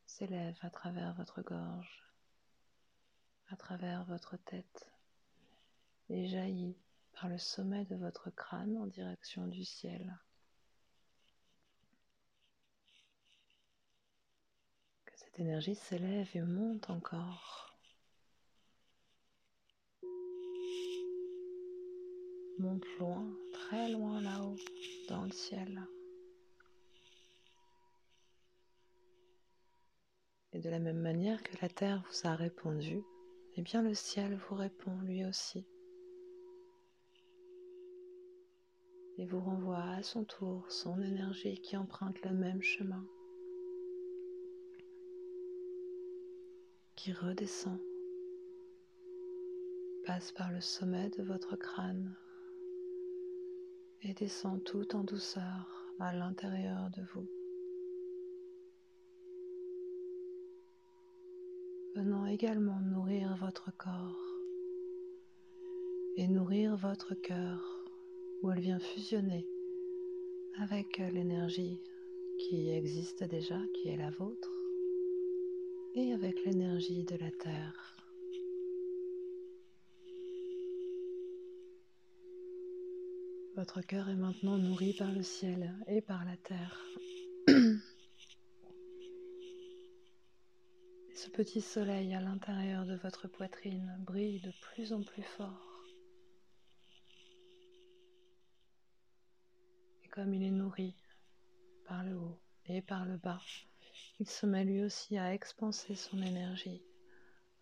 s'élève 0.05 0.57
à 0.61 0.69
travers 0.69 1.13
votre 1.15 1.41
gorge, 1.41 2.03
à 3.49 3.55
travers 3.55 4.05
votre 4.05 4.37
tête 4.37 4.91
et 6.09 6.27
jaillit 6.27 6.77
le 7.27 7.37
sommet 7.37 7.85
de 7.85 7.95
votre 7.95 8.29
crâne 8.29 8.77
en 8.77 8.87
direction 8.87 9.47
du 9.47 9.65
ciel. 9.65 10.17
Que 15.05 15.13
cette 15.17 15.39
énergie 15.39 15.75
s'élève 15.75 16.29
et 16.33 16.41
monte 16.41 16.89
encore. 16.89 17.77
Monte 22.59 22.85
loin, 22.99 23.25
très 23.53 23.89
loin 23.89 24.21
là-haut, 24.21 24.57
dans 25.07 25.23
le 25.23 25.31
ciel. 25.31 25.81
Et 30.51 30.59
de 30.59 30.69
la 30.69 30.79
même 30.79 30.99
manière 30.99 31.41
que 31.43 31.55
la 31.61 31.69
Terre 31.69 32.03
vous 32.09 32.27
a 32.27 32.35
répondu, 32.35 33.01
eh 33.55 33.61
bien 33.61 33.81
le 33.81 33.93
ciel 33.93 34.35
vous 34.35 34.55
répond 34.55 34.97
lui 35.01 35.23
aussi. 35.23 35.65
Et 39.19 39.25
vous 39.25 39.41
renvoie 39.41 39.83
à 39.83 40.01
son 40.01 40.23
tour 40.23 40.63
son 40.69 41.01
énergie 41.01 41.59
qui 41.59 41.75
emprunte 41.75 42.21
le 42.23 42.31
même 42.31 42.61
chemin, 42.61 43.05
qui 46.95 47.11
redescend, 47.11 47.77
passe 50.05 50.31
par 50.31 50.51
le 50.53 50.61
sommet 50.61 51.09
de 51.09 51.23
votre 51.23 51.57
crâne 51.57 52.15
et 54.03 54.13
descend 54.13 54.63
tout 54.63 54.95
en 54.95 55.03
douceur 55.03 55.85
à 55.99 56.13
l'intérieur 56.13 56.89
de 56.91 57.01
vous. 57.13 57.27
venant 61.95 62.25
également 62.27 62.79
nourrir 62.79 63.35
votre 63.41 63.75
corps 63.75 64.15
et 66.15 66.27
nourrir 66.29 66.77
votre 66.77 67.13
cœur 67.13 67.78
où 68.41 68.51
elle 68.51 68.59
vient 68.59 68.79
fusionner 68.79 69.47
avec 70.59 70.97
l'énergie 70.97 71.79
qui 72.39 72.69
existe 72.71 73.23
déjà, 73.23 73.59
qui 73.73 73.89
est 73.89 73.97
la 73.97 74.11
vôtre, 74.11 74.51
et 75.95 76.13
avec 76.13 76.43
l'énergie 76.45 77.03
de 77.03 77.15
la 77.17 77.31
Terre. 77.31 77.95
Votre 83.59 83.81
cœur 83.81 84.07
est 84.07 84.15
maintenant 84.15 84.57
nourri 84.57 84.93
par 84.93 85.11
le 85.11 85.21
ciel 85.21 85.75
et 85.87 85.99
par 85.99 86.23
la 86.23 86.37
terre. 86.37 86.85
Ce 91.13 91.29
petit 91.29 91.59
soleil 91.59 92.13
à 92.13 92.21
l'intérieur 92.21 92.85
de 92.85 92.95
votre 92.95 93.27
poitrine 93.27 93.93
brille 94.05 94.39
de 94.39 94.51
plus 94.61 94.93
en 94.93 95.03
plus 95.03 95.23
fort. 95.23 95.68
Il 100.27 100.43
est 100.43 100.51
nourri 100.51 100.93
par 101.87 102.03
le 102.03 102.15
haut 102.15 102.39
et 102.65 102.81
par 102.81 103.05
le 103.05 103.17
bas, 103.17 103.41
il 104.19 104.27
se 104.27 104.45
met 104.45 104.65
lui 104.65 104.83
aussi 104.83 105.17
à 105.17 105.33
expanser 105.33 105.95
son 105.95 106.21
énergie, 106.21 106.83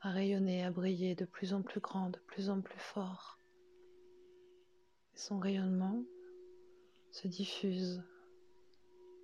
à 0.02 0.12
rayonner, 0.12 0.64
à 0.64 0.72
briller 0.72 1.16
de 1.16 1.26
plus 1.26 1.54
en 1.54 1.62
plus 1.62 1.80
grand, 1.80 2.10
de 2.10 2.20
plus 2.28 2.50
en 2.50 2.62
plus 2.62 2.80
fort. 2.80 3.40
Son 5.14 5.40
rayonnement 5.40 6.04
se 7.12 7.28
diffuse 7.28 8.04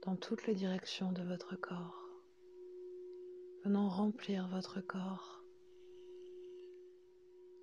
dans 0.05 0.15
toutes 0.15 0.45
les 0.45 0.55
directions 0.55 1.11
de 1.11 1.23
votre 1.23 1.55
corps, 1.55 2.07
venant 3.63 3.89
remplir 3.89 4.47
votre 4.49 4.79
corps 4.79 5.43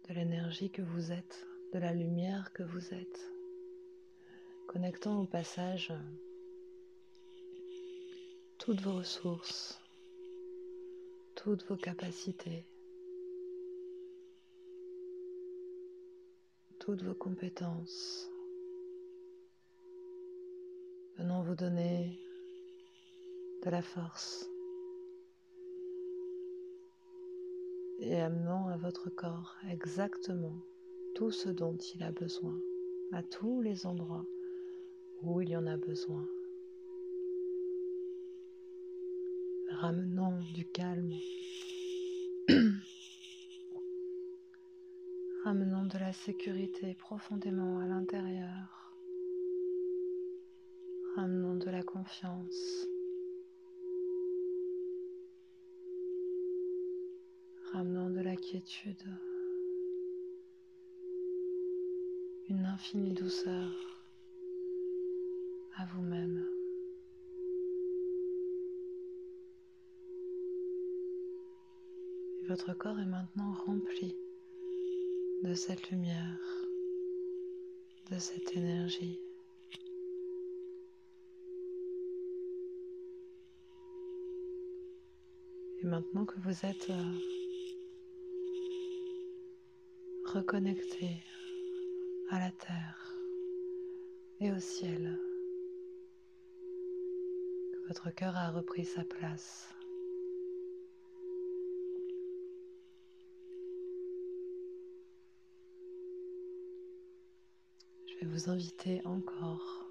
de 0.09 0.15
l'énergie 0.15 0.71
que 0.71 0.83
vous 0.83 1.13
êtes, 1.13 1.47
de 1.73 1.79
la 1.79 1.93
lumière 1.93 2.53
que 2.53 2.65
vous 2.65 2.93
êtes 2.93 3.39
connectant 4.73 5.23
au 5.23 5.27
passage 5.27 5.91
euh, 5.91 5.99
toutes 8.57 8.81
vos 8.83 8.99
ressources, 8.99 9.83
toutes 11.35 11.65
vos 11.65 11.75
capacités, 11.75 12.65
toutes 16.79 17.03
vos 17.03 17.15
compétences, 17.15 18.31
venant 21.19 21.43
vous 21.43 21.57
donner 21.57 22.17
de 23.65 23.71
la 23.71 23.83
force 23.83 24.49
et 27.99 28.21
amenant 28.21 28.69
à 28.69 28.77
votre 28.77 29.11
corps 29.11 29.57
exactement 29.69 30.61
tout 31.17 31.33
ce 31.33 31.49
dont 31.49 31.77
il 31.77 32.05
a 32.05 32.13
besoin 32.13 32.57
à 33.13 33.25
tous 33.25 33.63
les 33.63 33.85
endroits 33.85 34.25
où 35.23 35.41
il 35.41 35.51
y 35.51 35.57
en 35.57 35.67
a 35.67 35.77
besoin. 35.77 36.27
Ramenant 39.71 40.41
du 40.55 40.65
calme, 40.67 41.13
ramenant 45.45 45.87
de 45.87 45.99
la 45.99 46.13
sécurité 46.13 46.95
profondément 46.95 47.79
à 47.79 47.87
l'intérieur, 47.87 48.95
ramenant 51.17 51.55
de 51.55 51.71
la 51.71 51.83
confiance. 51.83 52.87
ramenant 57.73 58.11
de 58.11 58.21
la 58.21 58.35
quiétude, 58.35 59.05
une 62.49 62.65
infinie 62.65 63.13
douceur 63.13 64.00
à 65.81 65.87
vous-même. 65.95 66.47
Votre 72.49 72.75
corps 72.75 72.99
est 72.99 73.07
maintenant 73.07 73.53
rempli 73.64 74.14
de 75.43 75.55
cette 75.55 75.90
lumière, 75.90 76.38
de 78.11 78.19
cette 78.19 78.57
énergie. 78.57 79.19
Et 85.83 85.87
maintenant 85.87 86.27
que 86.27 86.38
vous 86.40 86.66
êtes 86.66 86.90
euh, 86.90 87.19
reconnecté 90.27 91.09
à 92.29 92.38
la 92.38 92.51
terre 92.51 93.14
et 94.40 94.53
au 94.53 94.59
ciel. 94.59 95.19
Votre 97.90 98.14
cœur 98.14 98.35
a 98.35 98.50
repris 98.50 98.87
sa 98.87 99.05
place. 99.05 99.68
Je 108.07 108.14
vais 108.20 108.33
vous 108.33 108.48
inviter 108.48 109.03
encore 109.05 109.85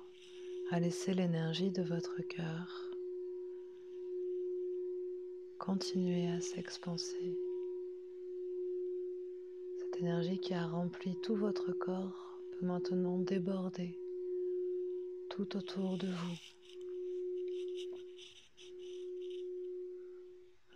à 0.71 0.79
laisser 0.79 1.13
l'énergie 1.13 1.69
de 1.69 1.83
votre 1.83 2.19
cœur 2.23 2.89
continuer 5.59 6.27
à 6.31 6.41
s'expanser 6.41 7.37
énergie 10.01 10.39
qui 10.39 10.53
a 10.53 10.65
rempli 10.65 11.17
tout 11.21 11.35
votre 11.35 11.73
corps 11.73 12.39
peut 12.51 12.65
maintenant 12.65 13.19
déborder 13.19 13.99
tout 15.29 15.57
autour 15.57 15.97
de 15.97 16.07
vous. 16.07 16.58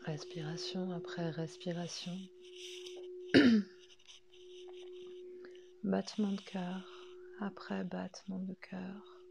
Respiration 0.05 0.91
après 0.91 1.29
respiration. 1.29 2.17
battement 5.83 6.31
de 6.31 6.41
cœur 6.41 6.85
après 7.39 7.83
battement 7.83 8.39
de 8.39 8.53
cœur. 8.53 9.21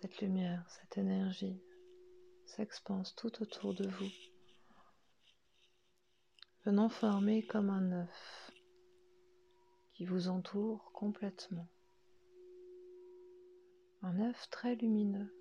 Cette 0.00 0.20
lumière, 0.20 0.64
cette 0.68 0.98
énergie 0.98 1.60
s'expanse 2.46 3.14
tout 3.14 3.42
autour 3.42 3.74
de 3.74 3.86
vous 3.86 4.10
venant 6.64 6.88
former 6.88 7.44
comme 7.44 7.70
un 7.70 7.92
œuf 7.92 8.52
qui 9.94 10.04
vous 10.04 10.28
entoure 10.28 10.90
complètement. 10.92 11.68
Un 14.02 14.18
œuf 14.20 14.50
très 14.50 14.74
lumineux. 14.74 15.32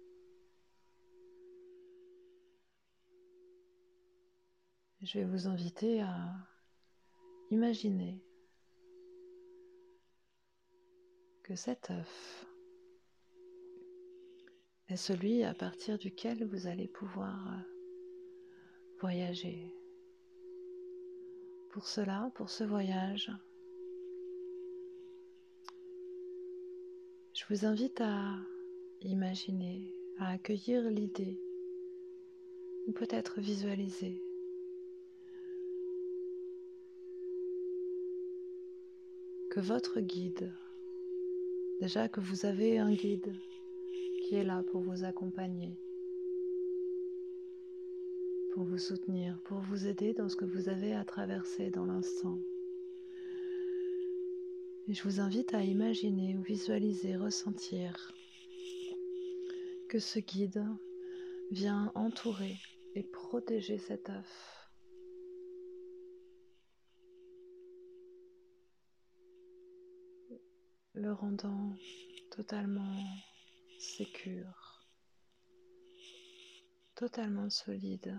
Je 5.04 5.18
vais 5.18 5.26
vous 5.26 5.48
inviter 5.48 6.02
à 6.02 6.32
imaginer 7.50 8.22
que 11.42 11.56
cet 11.56 11.90
œuf 11.90 12.46
est 14.90 14.98
celui 14.98 15.44
à 15.44 15.56
partir 15.56 15.98
duquel 15.98 16.46
vous 16.46 16.68
allez 16.68 16.88
pouvoir 16.88 17.36
voyager, 19.00 19.74
pour 21.72 21.88
cela, 21.88 22.32
pour 22.36 22.52
ce 22.52 22.64
voyage, 22.64 23.32
je 27.34 27.44
vous 27.50 27.66
invite 27.66 28.02
à 28.02 28.36
imaginer, 29.02 29.96
à 30.20 30.30
accueillir 30.30 30.84
l'idée, 30.92 31.42
ou 32.86 32.92
peut-être 32.92 33.42
visualiser 33.42 34.22
que 39.52 39.60
votre 39.60 40.00
guide, 40.00 40.50
déjà 41.82 42.08
que 42.08 42.22
vous 42.22 42.46
avez 42.46 42.78
un 42.78 42.94
guide 42.94 43.36
qui 44.24 44.36
est 44.36 44.46
là 44.46 44.64
pour 44.72 44.80
vous 44.80 45.04
accompagner, 45.04 45.78
pour 48.54 48.64
vous 48.64 48.78
soutenir, 48.78 49.38
pour 49.44 49.60
vous 49.60 49.88
aider 49.88 50.14
dans 50.14 50.30
ce 50.30 50.38
que 50.38 50.46
vous 50.46 50.70
avez 50.70 50.94
à 50.94 51.04
traverser 51.04 51.70
dans 51.70 51.84
l'instant. 51.84 52.40
Et 54.88 54.94
je 54.94 55.04
vous 55.04 55.20
invite 55.20 55.54
à 55.54 55.66
imaginer 55.66 56.38
ou 56.38 56.42
visualiser, 56.42 57.18
ressentir 57.18 58.14
que 59.90 60.00
ce 60.00 60.20
guide 60.20 60.66
vient 61.52 61.92
entourer 61.94 62.56
et 62.96 63.04
protéger 63.04 63.78
cet 63.80 64.10
œuf. 64.10 64.61
Le 71.02 71.14
rendant 71.14 71.76
totalement 72.30 73.04
sécure, 73.80 74.86
totalement 76.94 77.50
solide. 77.50 78.16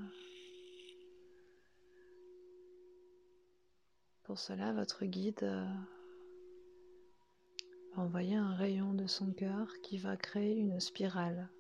Pour 4.25 4.41
cela, 4.41 4.73
votre 4.73 5.05
guide 5.05 5.45
euh, 5.45 5.65
va 7.95 8.03
envoyer 8.03 8.35
un 8.35 8.57
rayon 8.57 8.95
de 8.95 9.07
son 9.07 9.33
cœur 9.33 9.69
qui 9.85 9.99
va 9.99 10.17
créer 10.17 10.57
une 10.57 10.81
spirale 10.81 11.51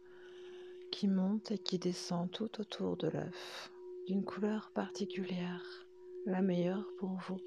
qui 0.90 1.06
monte 1.06 1.52
et 1.52 1.58
qui 1.58 1.78
descend 1.78 2.32
tout 2.32 2.60
autour 2.60 2.96
de 2.96 3.06
l'œuf, 3.08 3.70
d'une 4.08 4.24
couleur 4.24 4.72
particulière, 4.74 5.64
la 6.26 6.42
meilleure 6.42 6.86
pour 6.98 7.12
vous, 7.28 7.40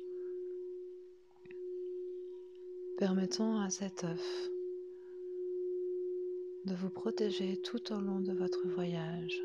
permettant 2.98 3.60
à 3.60 3.70
cet 3.70 4.06
œuf 4.06 4.50
de 6.66 6.74
vous 6.76 6.90
protéger 6.90 7.58
tout 7.58 7.92
au 7.92 8.00
long 8.00 8.22
de 8.22 8.32
votre 8.32 8.68
voyage 8.70 9.44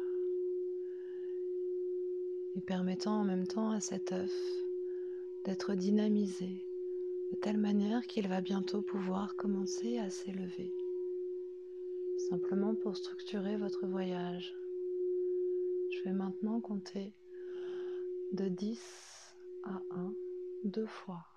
et 2.56 2.60
permettant 2.60 3.20
en 3.20 3.24
même 3.24 3.48
temps 3.48 3.72
à 3.72 3.80
cet 3.80 4.12
œuf 4.12 4.32
d'être 5.44 5.74
dynamisé 5.74 6.64
de 7.32 7.36
telle 7.36 7.58
manière 7.58 8.06
qu'il 8.06 8.28
va 8.28 8.40
bientôt 8.40 8.82
pouvoir 8.82 9.34
commencer 9.34 9.98
à 9.98 10.10
s'élever. 10.10 10.72
Simplement 12.28 12.74
pour 12.74 12.96
structurer 12.96 13.56
votre 13.56 13.86
voyage. 13.86 14.54
Je 15.90 16.04
vais 16.04 16.14
maintenant 16.14 16.60
compter 16.60 17.12
de 18.32 18.48
10 18.48 18.80
à 19.64 19.82
1 19.90 20.14
deux 20.64 20.86
fois. 20.86 21.30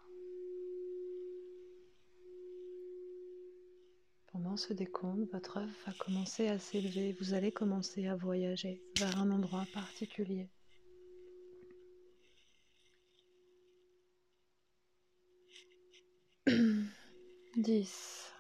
Pendant 4.34 4.58
ce 4.58 4.74
décompte, 4.74 5.32
votre 5.32 5.58
œuf 5.58 5.86
va 5.86 5.94
commencer 5.94 6.48
à 6.48 6.58
s'élever. 6.58 7.16
Vous 7.20 7.36
allez 7.36 7.52
commencer 7.52 8.08
à 8.08 8.16
voyager 8.16 8.82
vers 8.98 9.20
un 9.20 9.30
endroit 9.30 9.64
particulier. 9.72 10.50
10. 17.58 18.34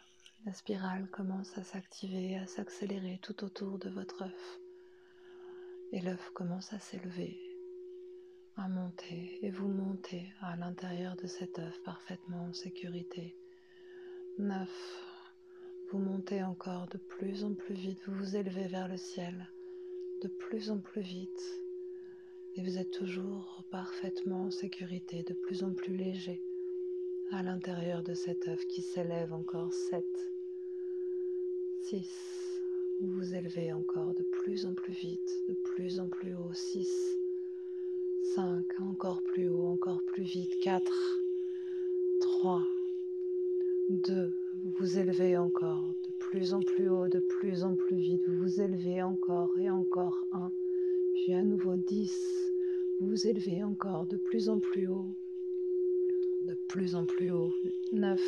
La 0.47 0.53
spirale 0.53 1.08
commence 1.12 1.56
à 1.60 1.63
s'activer, 1.63 2.39
à 2.39 2.47
s'accélérer 2.47 3.19
tout 3.21 3.43
autour 3.43 3.77
de 3.77 3.91
votre 3.91 4.23
œuf. 4.23 4.60
Et 5.91 6.01
l'œuf 6.01 6.32
commence 6.32 6.73
à 6.73 6.79
s'élever, 6.79 7.39
à 8.58 8.67
monter, 8.67 9.45
et 9.45 9.51
vous 9.51 9.67
montez 9.67 10.34
à 10.41 10.56
l'intérieur 10.56 11.15
de 11.17 11.27
cet 11.27 11.60
œuf 11.60 11.84
parfaitement 11.84 12.45
en 12.45 12.53
sécurité. 12.53 13.38
9. 14.39 15.12
Vous 15.93 15.99
montez 15.99 16.41
encore 16.41 16.88
de 16.88 16.97
plus 16.97 17.43
en 17.43 17.53
plus 17.53 17.75
vite, 17.75 17.99
vous 18.08 18.15
vous 18.15 18.36
élevez 18.36 18.65
vers 18.65 18.88
le 18.88 18.97
ciel 18.97 19.47
de 20.23 20.27
plus 20.27 20.71
en 20.71 20.79
plus 20.79 21.03
vite. 21.03 21.62
Et 22.56 22.63
vous 22.63 22.79
êtes 22.79 22.89
toujours 22.89 23.63
parfaitement 23.69 24.45
en 24.45 24.49
sécurité, 24.49 25.21
de 25.21 25.36
plus 25.36 25.63
en 25.63 25.71
plus 25.71 25.95
léger 25.95 26.41
à 27.29 27.43
l'intérieur 27.43 28.01
de 28.01 28.15
cet 28.15 28.47
œuf 28.47 28.65
qui 28.65 28.82
s'élève 28.82 29.32
encore 29.34 29.71
7, 29.71 30.03
6. 31.84 32.60
Vous 32.99 33.12
vous 33.12 33.36
élevez 33.36 33.71
encore 33.71 34.15
de 34.15 34.23
plus 34.23 34.65
en 34.65 34.73
plus 34.73 34.93
vite, 34.93 35.43
de 35.47 35.53
plus 35.53 35.99
en 35.99 36.08
plus 36.08 36.34
haut. 36.34 36.53
6, 36.53 36.89
5, 38.34 38.65
encore 38.79 39.21
plus 39.21 39.47
haut, 39.47 39.67
encore 39.67 40.01
plus 40.08 40.23
vite. 40.23 40.60
4, 40.60 40.91
3, 42.19 42.63
2. 43.89 44.42
Vous 44.62 44.72
vous 44.80 45.00
élevez 45.00 45.38
encore 45.38 45.96
de 46.04 46.12
plus 46.20 46.54
en 46.54 46.62
plus 46.62 46.89
haut, 46.89 47.08
de 47.08 47.20
plus 47.20 47.63
en 47.63 47.76
plus 47.76 47.98
vite. 47.98 48.22
Vous 48.28 48.38
vous 48.38 48.62
élevez 48.62 49.02
encore 49.02 49.58
et 49.58 49.70
encore. 49.70 50.26
1, 50.32 50.52
puis 51.13 51.34
à 51.34 51.42
nouveau 51.44 51.76
10. 51.76 52.54
Vous 53.00 53.08
vous 53.08 53.28
élevez 53.28 53.63
encore 53.63 54.06
de 54.08 54.18
plus 54.18 54.50
en 54.50 54.60
plus 54.60 54.88
haut, 54.88 55.08
de 56.46 56.54
plus 56.68 56.96
en 56.96 57.06
plus 57.06 57.32
haut. 57.32 57.52
9, 57.92 58.22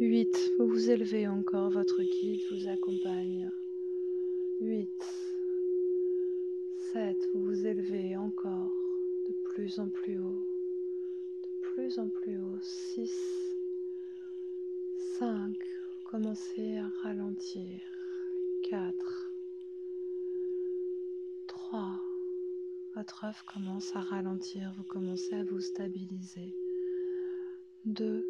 8. 0.00 0.52
Vous 0.58 0.66
vous 0.66 0.90
élevez 0.90 1.28
encore, 1.28 1.70
votre 1.70 2.02
guide 2.02 2.40
vous 2.50 2.68
accompagne. 2.68 3.50
8. 4.60 4.88
7. 6.92 7.16
Vous 7.34 7.44
vous 7.44 7.66
élevez 7.66 8.16
encore 8.16 8.72
de 9.28 9.32
plus 9.52 9.78
en 9.78 9.88
plus 9.88 10.18
haut, 10.18 10.47
plus 11.78 12.00
en 12.00 12.08
plus 12.08 12.36
haut. 12.38 12.58
6. 12.60 13.08
5. 15.20 15.54
Vous 15.54 16.10
commencez 16.10 16.76
à 16.76 16.88
ralentir. 17.04 17.80
4. 18.68 19.30
3. 21.46 22.00
Votre 22.96 23.26
œuf 23.26 23.44
commence 23.44 23.94
à 23.94 24.00
ralentir, 24.00 24.74
vous 24.76 24.82
commencez 24.82 25.32
à 25.36 25.44
vous 25.44 25.60
stabiliser. 25.60 26.52
2. 27.84 28.26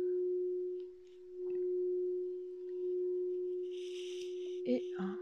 Et 4.66 4.84
1. 4.98 5.18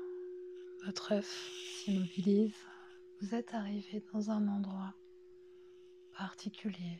Votre 0.84 1.12
œuf 1.12 1.52
s'immobilise. 1.84 2.56
Vous 3.20 3.36
êtes 3.36 3.54
arrivé 3.54 4.02
dans 4.12 4.32
un 4.32 4.48
endroit 4.48 4.94
particulier. 6.18 6.98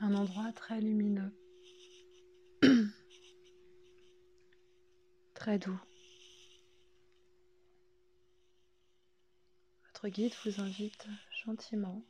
Un 0.00 0.14
endroit 0.14 0.52
très 0.52 0.80
lumineux. 0.80 1.32
très 5.34 5.58
doux. 5.58 5.80
Votre 9.84 10.08
guide 10.08 10.34
vous 10.44 10.60
invite 10.60 11.08
gentiment 11.44 12.04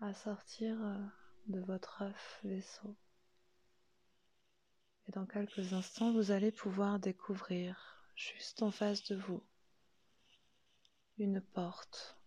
à 0.00 0.14
sortir 0.14 0.76
euh, 0.82 1.04
de 1.46 1.60
votre 1.60 2.04
vaisseau. 2.44 2.96
Et 5.08 5.12
dans 5.12 5.26
quelques 5.26 5.72
instants, 5.72 6.12
vous 6.12 6.30
allez 6.30 6.52
pouvoir 6.52 6.98
découvrir 6.98 8.04
juste 8.14 8.62
en 8.62 8.70
face 8.70 9.04
de 9.04 9.16
vous 9.16 9.42
une 11.18 11.40
porte. 11.40 12.17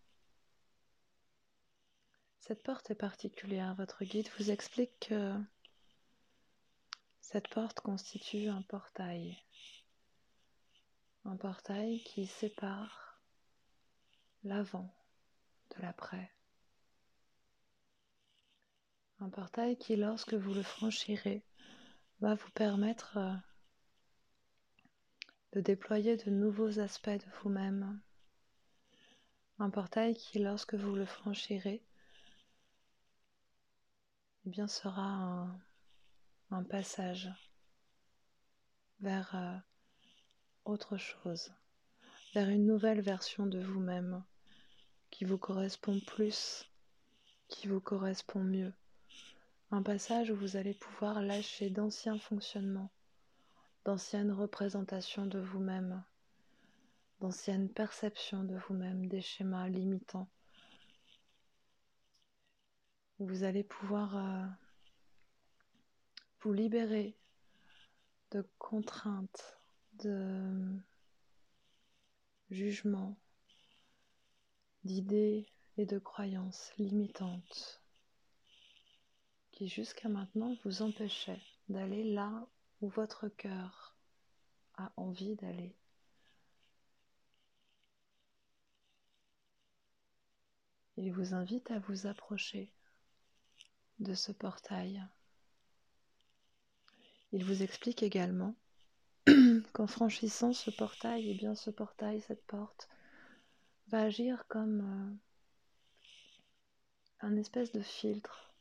Cette 2.52 2.64
porte 2.64 2.92
est 2.92 2.96
particulière. 2.96 3.76
Votre 3.76 4.04
guide 4.04 4.28
vous 4.38 4.52
explique 4.52 5.08
que 5.08 5.34
cette 7.22 7.48
porte 7.48 7.80
constitue 7.80 8.50
un 8.50 8.62
portail. 8.62 9.38
Un 11.24 11.38
portail 11.38 12.04
qui 12.04 12.28
sépare 12.28 13.22
l'avant 14.44 14.94
de 15.78 15.82
l'après. 15.82 16.30
Un 19.22 19.30
portail 19.30 19.78
qui, 19.78 19.96
lorsque 19.96 20.34
vous 20.34 20.54
le 20.54 20.64
franchirez, 20.64 21.46
va 22.20 22.36
vous 22.36 22.52
permettre 22.52 23.16
euh, 23.16 23.34
de 25.54 25.62
déployer 25.62 26.18
de 26.18 26.30
nouveaux 26.30 26.80
aspects 26.80 27.08
de 27.08 27.32
vous-même. 27.42 28.02
Un 29.58 29.70
portail 29.70 30.16
qui, 30.16 30.40
lorsque 30.40 30.74
vous 30.74 30.96
le 30.96 31.06
franchirez, 31.06 31.82
eh 34.46 34.50
bien, 34.50 34.68
sera 34.68 35.48
un, 36.50 36.64
passage 36.64 37.30
vers 39.00 39.36
euh, 39.36 39.58
autre 40.66 40.98
chose, 40.98 41.54
vers 42.34 42.50
une 42.50 42.66
nouvelle 42.66 43.02
version 43.02 43.46
de 43.46 43.60
vous-même 43.60 44.24
qui 45.12 45.26
vous 45.26 45.38
correspond 45.38 46.00
plus, 46.08 46.68
qui 47.48 47.68
vous 47.68 47.82
correspond 47.82 48.44
mieux. 48.44 48.74
Un 49.70 49.84
passage 49.84 50.32
où 50.32 50.36
vous 50.36 50.58
allez 50.58 50.74
pouvoir 50.74 51.22
lâcher 51.22 51.70
d'anciens 51.70 52.18
fonctionnements, 52.18 52.92
d'anciennes 53.86 54.32
représentations 54.32 55.26
de 55.26 55.40
vous-même, 55.40 56.04
d'anciennes 57.20 57.70
perceptions 57.70 58.44
de 58.44 58.58
vous-même, 58.68 59.08
des 59.08 59.22
schémas 59.22 59.70
limitants. 59.70 60.28
Vous 63.22 63.44
allez 63.44 63.64
pouvoir 63.64 64.18
euh, 64.18 64.48
vous 66.42 66.54
libérer 66.54 67.16
de 68.32 68.44
contraintes, 68.58 69.60
de 70.00 70.76
jugements, 72.50 73.16
d'idées 74.86 75.46
et 75.78 75.86
de 75.86 76.00
croyances 76.00 76.74
limitantes 76.80 77.84
qui 79.52 79.68
jusqu'à 79.68 80.10
maintenant 80.10 80.58
vous 80.66 80.82
empêchait 80.82 81.44
d'aller 81.70 82.04
là 82.04 82.48
où 82.82 82.90
votre 82.90 83.28
cœur 83.28 83.96
a 84.78 84.92
envie 84.98 85.36
d'aller. 85.36 85.76
Il 90.98 91.14
vous 91.14 91.36
invite 91.36 91.70
à 91.70 91.78
vous 91.78 92.08
approcher 92.08 92.74
de 94.02 94.14
ce 94.16 94.32
portail. 94.32 95.04
Il 97.32 97.46
vous 97.46 97.62
explique 97.62 98.04
également 98.04 98.56
qu'en 99.74 99.88
franchissant 99.88 100.54
ce 100.54 100.72
portail, 100.72 101.28
et 101.28 101.32
eh 101.32 101.36
bien 101.36 101.56
ce 101.56 101.70
portail, 101.70 102.20
cette 102.22 102.44
porte, 102.46 102.90
va 103.88 104.02
agir 104.02 104.46
comme 104.48 104.82
euh, 104.82 106.08
un 107.20 107.38
espèce 107.38 107.72
de 107.72 107.82
filtre 107.82 108.52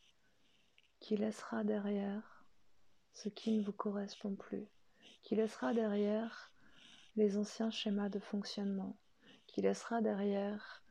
qui 1.00 1.16
laissera 1.16 1.64
derrière 1.64 2.44
ce 3.14 3.30
qui 3.30 3.52
ne 3.52 3.64
vous 3.64 3.72
correspond 3.72 4.34
plus, 4.34 4.66
qui 5.22 5.36
laissera 5.36 5.72
derrière 5.72 6.52
les 7.16 7.38
anciens 7.38 7.70
schémas 7.70 8.10
de 8.10 8.20
fonctionnement, 8.20 8.96
qui 9.46 9.62
laissera 9.62 10.02
derrière 10.02 10.82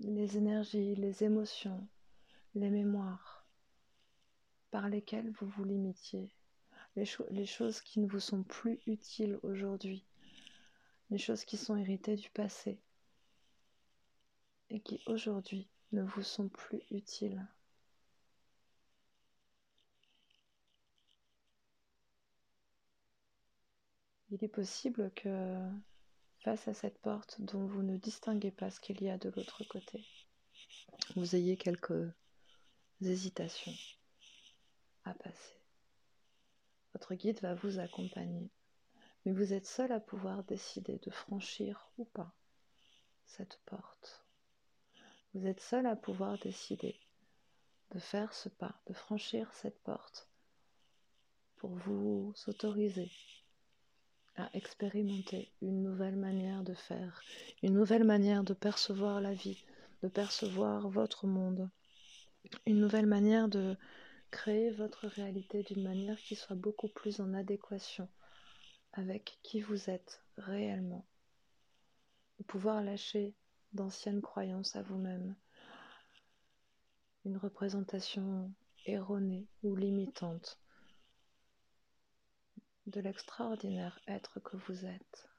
les 0.00 0.36
énergies, 0.36 0.96
les 0.96 1.22
émotions, 1.22 1.86
les 2.54 2.70
mémoires 2.70 3.46
par 4.70 4.88
lesquelles 4.88 5.30
vous 5.32 5.48
vous 5.48 5.64
limitiez, 5.64 6.30
les, 6.96 7.46
choses 7.46 7.80
qui 7.80 8.00
ne 8.00 8.06
vous 8.06 8.20
sont 8.20 8.42
plus 8.42 8.80
utiles 8.86 9.38
aujourd'hui, 9.42 10.04
les 11.10 11.18
choses 11.18 11.44
qui 11.44 11.56
sont 11.56 11.76
héritées 11.76 12.16
du 12.16 12.30
passé. 12.30 12.78
Et 14.72 14.80
qui 14.80 15.02
aujourd'hui 15.06 15.68
ne 15.90 16.02
vous 16.02 16.22
sont 16.22 16.48
plus 16.48 16.80
utiles. 16.92 17.44
Il 24.30 24.44
est 24.44 24.48
possible 24.48 25.10
que 25.16 25.58
face 26.44 26.68
à 26.68 26.74
cette 26.74 26.98
porte 27.00 27.40
dont 27.40 27.66
vous 27.66 27.82
ne 27.82 27.96
distinguez 27.96 28.52
pas 28.52 28.70
ce 28.70 28.78
qu'il 28.78 29.02
y 29.02 29.10
a 29.10 29.18
de 29.18 29.28
l'autre 29.30 29.64
côté, 29.64 30.06
vous 31.16 31.34
ayez 31.34 31.56
quelques 31.56 32.12
hésitations 33.02 33.74
à 35.04 35.14
passer. 35.14 35.60
Votre 36.92 37.14
guide 37.14 37.40
va 37.40 37.54
vous 37.54 37.78
accompagner, 37.78 38.50
mais 39.24 39.32
vous 39.32 39.52
êtes 39.52 39.66
seul 39.66 39.92
à 39.92 40.00
pouvoir 40.00 40.44
décider 40.44 40.98
de 40.98 41.10
franchir 41.10 41.90
ou 41.98 42.04
pas 42.04 42.34
cette 43.26 43.60
porte. 43.64 44.24
Vous 45.34 45.46
êtes 45.46 45.60
seul 45.60 45.86
à 45.86 45.94
pouvoir 45.94 46.38
décider 46.38 46.98
de 47.92 47.98
faire 47.98 48.32
ce 48.34 48.48
pas, 48.48 48.80
de 48.86 48.92
franchir 48.92 49.52
cette 49.54 49.80
porte 49.82 50.28
pour 51.56 51.70
vous 51.70 52.34
autoriser 52.46 53.10
à 54.36 54.48
expérimenter 54.54 55.52
une 55.60 55.82
nouvelle 55.82 56.16
manière 56.16 56.62
de 56.62 56.74
faire, 56.74 57.22
une 57.62 57.74
nouvelle 57.74 58.04
manière 58.04 58.42
de 58.42 58.54
percevoir 58.54 59.20
la 59.20 59.34
vie, 59.34 59.62
de 60.02 60.08
percevoir 60.08 60.88
votre 60.88 61.26
monde, 61.26 61.68
une 62.66 62.80
nouvelle 62.80 63.06
manière 63.06 63.48
de 63.48 63.76
créer 64.30 64.70
votre 64.70 65.06
réalité 65.06 65.62
d'une 65.62 65.82
manière 65.82 66.18
qui 66.18 66.36
soit 66.36 66.56
beaucoup 66.56 66.88
plus 66.88 67.20
en 67.20 67.34
adéquation 67.34 68.08
avec 68.92 69.38
qui 69.42 69.60
vous 69.60 69.90
êtes 69.90 70.22
réellement, 70.36 71.04
pouvoir 72.46 72.82
lâcher 72.82 73.34
d'anciennes 73.72 74.22
croyances 74.22 74.74
à 74.76 74.82
vous-même, 74.82 75.36
une 77.24 77.36
représentation 77.36 78.52
erronée 78.86 79.46
ou 79.62 79.76
limitante 79.76 80.58
de 82.86 83.00
l'extraordinaire 83.00 84.00
être 84.08 84.40
que 84.40 84.56
vous 84.56 84.84
êtes. 84.84 85.29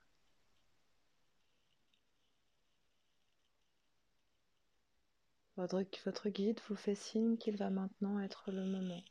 Votre, 5.58 6.30
guide 6.30 6.60
vous 6.70 6.76
fait 6.76 6.96
signe 6.96 7.38
qu'il 7.38 7.58
va 7.58 7.70
maintenant 7.70 8.20
être 8.20 8.52
le 8.52 8.66
moment 8.66 9.04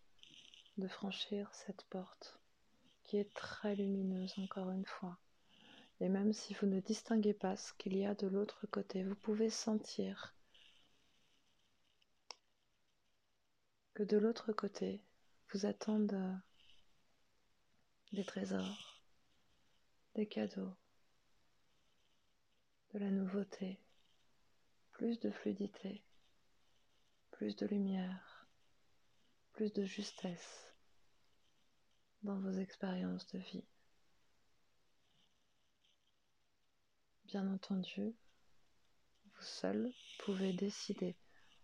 de 0.78 0.88
franchir 0.88 1.54
cette 1.54 1.84
porte 1.84 2.40
qui 3.04 3.18
est 3.18 3.32
très 3.34 3.76
lumineuse 3.76 4.34
encore 4.38 4.70
une 4.70 4.86
fois. 4.86 5.18
Et 6.00 6.08
même 6.08 6.32
si 6.32 6.54
vous 6.54 6.66
ne 6.66 6.80
distinguez 6.80 7.34
pas 7.34 7.56
ce 7.56 7.72
qu'il 7.74 7.96
y 7.96 8.06
a 8.06 8.14
de 8.14 8.26
l'autre 8.26 8.66
côté, 8.66 9.04
vous 9.04 9.14
pouvez 9.14 9.50
sentir 9.50 10.34
que 13.92 14.02
de 14.02 14.16
l'autre 14.16 14.52
côté 14.52 15.02
vous 15.52 15.66
attendent 15.66 16.40
des 18.12 18.24
trésors, 18.24 19.02
des 20.14 20.26
cadeaux, 20.26 20.74
de 22.94 22.98
la 22.98 23.10
nouveauté, 23.10 23.78
plus 24.92 25.20
de 25.20 25.30
fluidité, 25.30 26.02
plus 27.40 27.56
de 27.56 27.64
lumière, 27.64 28.46
plus 29.52 29.72
de 29.72 29.82
justesse 29.82 30.74
dans 32.22 32.38
vos 32.38 32.52
expériences 32.52 33.26
de 33.28 33.38
vie. 33.38 33.64
Bien 37.24 37.50
entendu, 37.50 38.14
vous 39.24 39.42
seul 39.42 39.90
pouvez 40.18 40.52
décider 40.52 41.16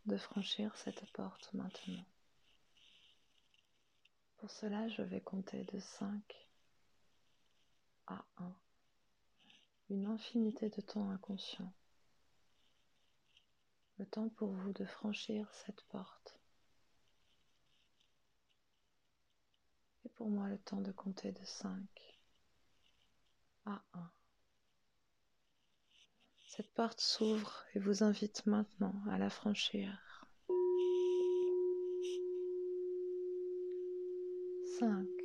de 0.06 0.16
franchir 0.16 0.74
cette 0.78 1.04
porte 1.12 1.52
maintenant. 1.52 2.06
Pour 4.38 4.50
cela, 4.50 4.88
je 4.88 5.02
vais 5.02 5.20
compter 5.20 5.62
de 5.64 5.78
5 5.78 6.48
à 8.06 8.24
1, 8.38 8.56
une 9.90 10.06
infinité 10.06 10.70
de 10.70 10.80
temps 10.80 11.10
inconscient. 11.10 11.70
Le 13.98 14.06
temps 14.06 14.28
pour 14.28 14.50
vous 14.50 14.72
de 14.72 14.84
franchir 14.84 15.48
cette 15.52 15.82
porte. 15.84 16.38
Et 20.04 20.08
pour 20.10 20.28
moi, 20.28 20.48
le 20.48 20.58
temps 20.58 20.80
de 20.80 20.92
compter 20.92 21.32
de 21.32 21.44
5 21.44 21.72
à 23.64 23.82
1. 23.94 24.10
Cette 26.48 26.72
porte 26.74 27.00
s'ouvre 27.00 27.64
et 27.74 27.78
vous 27.78 28.02
invite 28.02 28.46
maintenant 28.46 28.94
à 29.10 29.18
la 29.18 29.30
franchir. 29.30 30.26
5 34.78 35.15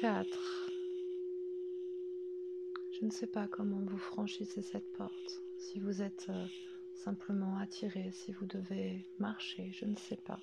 4 0.00 0.70
Je 2.92 3.04
ne 3.04 3.10
sais 3.10 3.26
pas 3.26 3.48
comment 3.48 3.80
vous 3.80 3.98
franchissez 3.98 4.62
cette 4.62 4.92
porte, 4.92 5.42
si 5.58 5.80
vous 5.80 6.02
êtes 6.02 6.26
euh, 6.28 6.46
simplement 6.94 7.58
attiré, 7.58 8.12
si 8.12 8.30
vous 8.30 8.46
devez 8.46 9.04
marcher, 9.18 9.72
je 9.72 9.86
ne 9.86 9.96
sais 9.96 10.18
pas. 10.18 10.38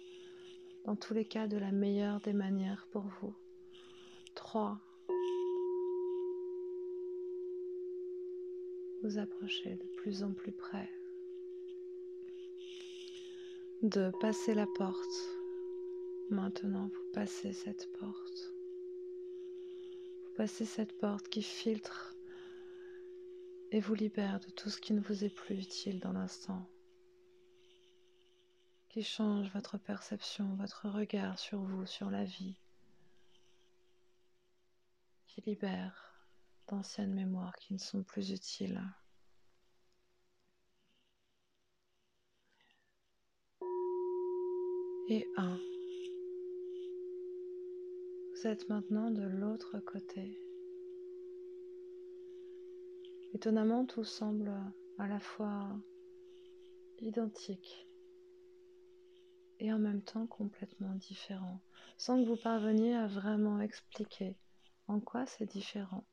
Dans 0.83 0.97
tous 0.97 1.13
les 1.13 1.23
cas, 1.23 1.47
de 1.47 1.55
la 1.55 1.71
meilleure 1.71 2.19
des 2.19 2.33
manières 2.33 2.85
pour 2.91 3.05
vous. 3.21 3.33
3 4.33 4.77
vous 9.03 9.17
approchez 9.19 9.75
de 9.75 9.85
plus 10.01 10.21
en 10.21 10.33
plus 10.33 10.51
près 10.51 10.89
de 13.83 14.11
passer 14.19 14.53
la 14.53 14.67
porte. 14.75 15.37
Maintenant, 16.29 16.89
vous 16.93 17.11
passez 17.13 17.53
cette 17.53 17.89
porte. 17.97 18.54
Passez 20.37 20.65
cette 20.65 20.99
porte 20.99 21.29
qui 21.29 21.41
filtre 21.41 22.13
et 23.71 23.79
vous 23.79 23.93
libère 23.93 24.41
de 24.41 24.49
tout 24.49 24.69
ce 24.69 24.81
qui 24.81 24.91
ne 24.91 24.99
vous 24.99 25.23
est 25.23 25.29
plus 25.29 25.57
utile 25.57 26.01
dans 26.01 26.11
l'instant, 26.11 26.69
qui 28.89 29.01
change 29.01 29.49
votre 29.53 29.77
perception, 29.77 30.53
votre 30.55 30.89
regard 30.89 31.39
sur 31.39 31.59
vous, 31.59 31.85
sur 31.85 32.09
la 32.09 32.25
vie, 32.25 32.57
qui 35.27 35.39
libère 35.39 36.13
d'anciennes 36.67 37.13
mémoires 37.13 37.55
qui 37.55 37.73
ne 37.73 37.79
sont 37.79 38.03
plus 38.03 38.31
utiles. 38.31 38.81
Et 45.07 45.25
un. 45.37 45.57
Êtes 48.45 48.69
maintenant 48.69 49.09
de 49.09 49.23
l'autre 49.23 49.79
côté. 49.79 50.39
Étonnamment, 53.33 53.87
tout 53.87 54.03
semble 54.03 54.53
à 54.99 55.07
la 55.07 55.19
fois 55.19 55.67
identique 56.99 57.87
et 59.59 59.73
en 59.73 59.79
même 59.79 60.03
temps 60.03 60.27
complètement 60.27 60.93
différent, 60.93 61.59
sans 61.97 62.21
que 62.21 62.27
vous 62.27 62.35
parveniez 62.35 62.93
à 62.93 63.07
vraiment 63.07 63.59
expliquer 63.61 64.35
en 64.87 64.99
quoi 64.99 65.25
c'est 65.25 65.47
différent. 65.47 66.05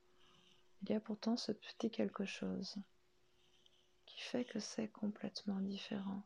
Il 0.83 0.89
y 0.89 0.95
a 0.95 1.01
pourtant 1.01 1.37
ce 1.37 1.53
petit 1.53 1.91
quelque 1.91 2.25
chose 2.25 2.77
qui 4.07 4.23
fait 4.23 4.47
que 4.47 4.59
c'est 4.59 4.89
complètement 4.89 5.61
différent. 5.61 6.23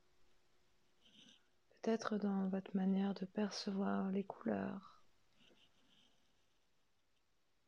Peut-être 1.83 2.17
dans 2.17 2.47
votre 2.47 2.77
manière 2.77 3.15
de 3.15 3.25
percevoir 3.25 4.13
les 4.13 4.23
couleurs, 4.23 4.96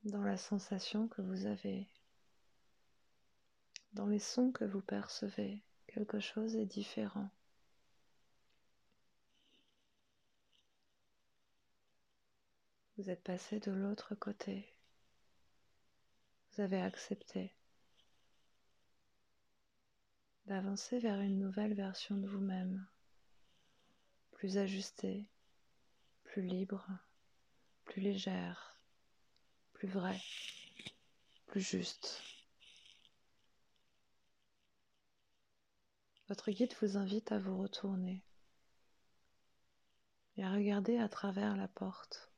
dans 0.05 0.23
la 0.23 0.37
sensation 0.37 1.09
que 1.09 1.23
vous 1.23 1.47
avez, 1.47 1.89
dans 3.93 4.07
les 4.07 4.19
sons 4.19 4.53
que 4.53 4.65
vous 4.65 4.81
percevez, 4.81 5.63
quelque 5.87 6.21
chose 6.21 6.57
est 6.57 6.67
différent. 6.67 7.31
Vous 12.97 13.11
êtes 13.11 13.23
passé 13.23 13.61
de 13.61 13.71
l'autre 13.71 14.15
côté 14.15 14.75
vous 16.59 16.65
avez 16.65 16.83
accepté 16.83 17.55
d'avancer 20.47 20.99
vers 20.99 21.21
une 21.21 21.39
nouvelle 21.39 21.75
version 21.75 22.17
de 22.17 22.27
vous-même, 22.27 22.85
plus 24.33 24.59
ajustée, 24.59 25.29
plus 26.25 26.43
libre, 26.43 26.89
plus 27.85 28.01
légère, 28.01 28.77
plus 29.79 29.87
vraie, 29.87 30.20
plus 31.46 31.60
juste. 31.60 32.20
Votre 36.29 36.50
guide 36.50 36.74
vous 36.83 36.96
invite 36.96 37.31
à 37.31 37.38
vous 37.38 37.56
retourner 37.56 38.24
et 40.37 40.42
à 40.42 40.50
regarder 40.50 40.98
à 40.98 41.08
travers 41.08 41.56
la 41.56 41.68
porte. 41.68 42.33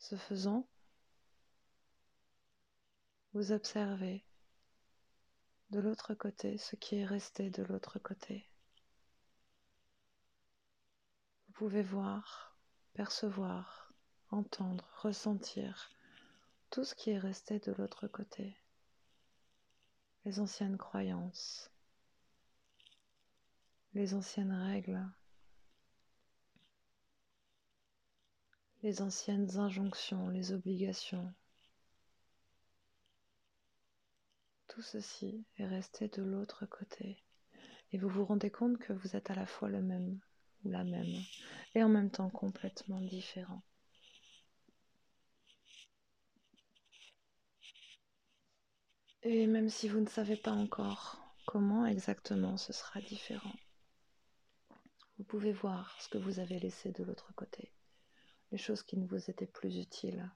Ce 0.00 0.16
faisant, 0.16 0.68
vous 3.32 3.52
observez 3.52 4.22
de 5.70 5.80
l'autre 5.80 6.12
côté 6.12 6.58
ce 6.58 6.76
qui 6.76 6.96
est 6.96 7.06
resté 7.06 7.48
de 7.48 7.62
l'autre 7.62 7.98
côté. 7.98 8.46
Vous 11.46 11.54
pouvez 11.54 11.82
voir, 11.82 12.54
percevoir, 12.92 13.83
entendre, 14.34 14.84
ressentir 14.96 15.90
tout 16.70 16.84
ce 16.84 16.94
qui 16.94 17.10
est 17.10 17.18
resté 17.18 17.60
de 17.60 17.72
l'autre 17.72 18.08
côté. 18.08 18.56
Les 20.24 20.40
anciennes 20.40 20.76
croyances, 20.76 21.70
les 23.94 24.14
anciennes 24.14 24.52
règles, 24.52 25.06
les 28.82 29.02
anciennes 29.02 29.56
injonctions, 29.56 30.28
les 30.28 30.52
obligations, 30.52 31.32
tout 34.68 34.82
ceci 34.82 35.44
est 35.58 35.66
resté 35.66 36.08
de 36.08 36.22
l'autre 36.22 36.66
côté. 36.66 37.22
Et 37.92 37.98
vous 37.98 38.08
vous 38.08 38.24
rendez 38.24 38.50
compte 38.50 38.78
que 38.78 38.92
vous 38.92 39.14
êtes 39.14 39.30
à 39.30 39.34
la 39.34 39.46
fois 39.46 39.68
le 39.68 39.80
même 39.80 40.18
ou 40.64 40.70
la 40.70 40.82
même, 40.82 41.14
et 41.74 41.82
en 41.84 41.88
même 41.88 42.10
temps 42.10 42.30
complètement 42.30 43.00
différent. 43.00 43.62
Et 49.26 49.46
même 49.46 49.70
si 49.70 49.88
vous 49.88 50.00
ne 50.00 50.08
savez 50.08 50.36
pas 50.36 50.50
encore 50.52 51.18
comment 51.46 51.86
exactement 51.86 52.58
ce 52.58 52.74
sera 52.74 53.00
différent. 53.00 53.54
Vous 55.16 55.24
pouvez 55.24 55.52
voir 55.52 55.98
ce 56.02 56.10
que 56.10 56.18
vous 56.18 56.40
avez 56.40 56.58
laissé 56.58 56.92
de 56.92 57.02
l'autre 57.02 57.32
côté, 57.34 57.72
les 58.52 58.58
choses 58.58 58.82
qui 58.82 58.98
ne 58.98 59.06
vous 59.06 59.30
étaient 59.30 59.46
plus 59.46 59.78
utiles, 59.78 60.30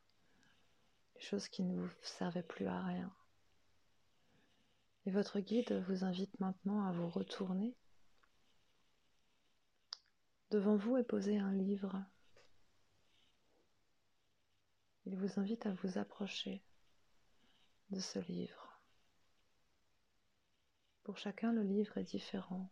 les 1.16 1.20
choses 1.20 1.48
qui 1.48 1.64
ne 1.64 1.78
vous 1.78 1.90
servaient 2.00 2.42
plus 2.42 2.66
à 2.66 2.80
rien. 2.80 3.12
Et 5.04 5.10
votre 5.10 5.40
guide 5.40 5.84
vous 5.86 6.04
invite 6.04 6.40
maintenant 6.40 6.86
à 6.86 6.92
vous 6.92 7.10
retourner. 7.10 7.76
Devant 10.50 10.76
vous 10.76 10.96
est 10.96 11.04
posé 11.04 11.36
un 11.36 11.52
livre. 11.52 12.02
Il 15.04 15.14
vous 15.14 15.38
invite 15.38 15.66
à 15.66 15.74
vous 15.74 15.98
approcher 15.98 16.62
de 17.90 18.00
ce 18.00 18.18
livre. 18.20 18.67
Pour 21.08 21.16
chacun, 21.16 21.52
le 21.54 21.62
livre 21.62 21.96
est 21.96 22.04
différent. 22.04 22.68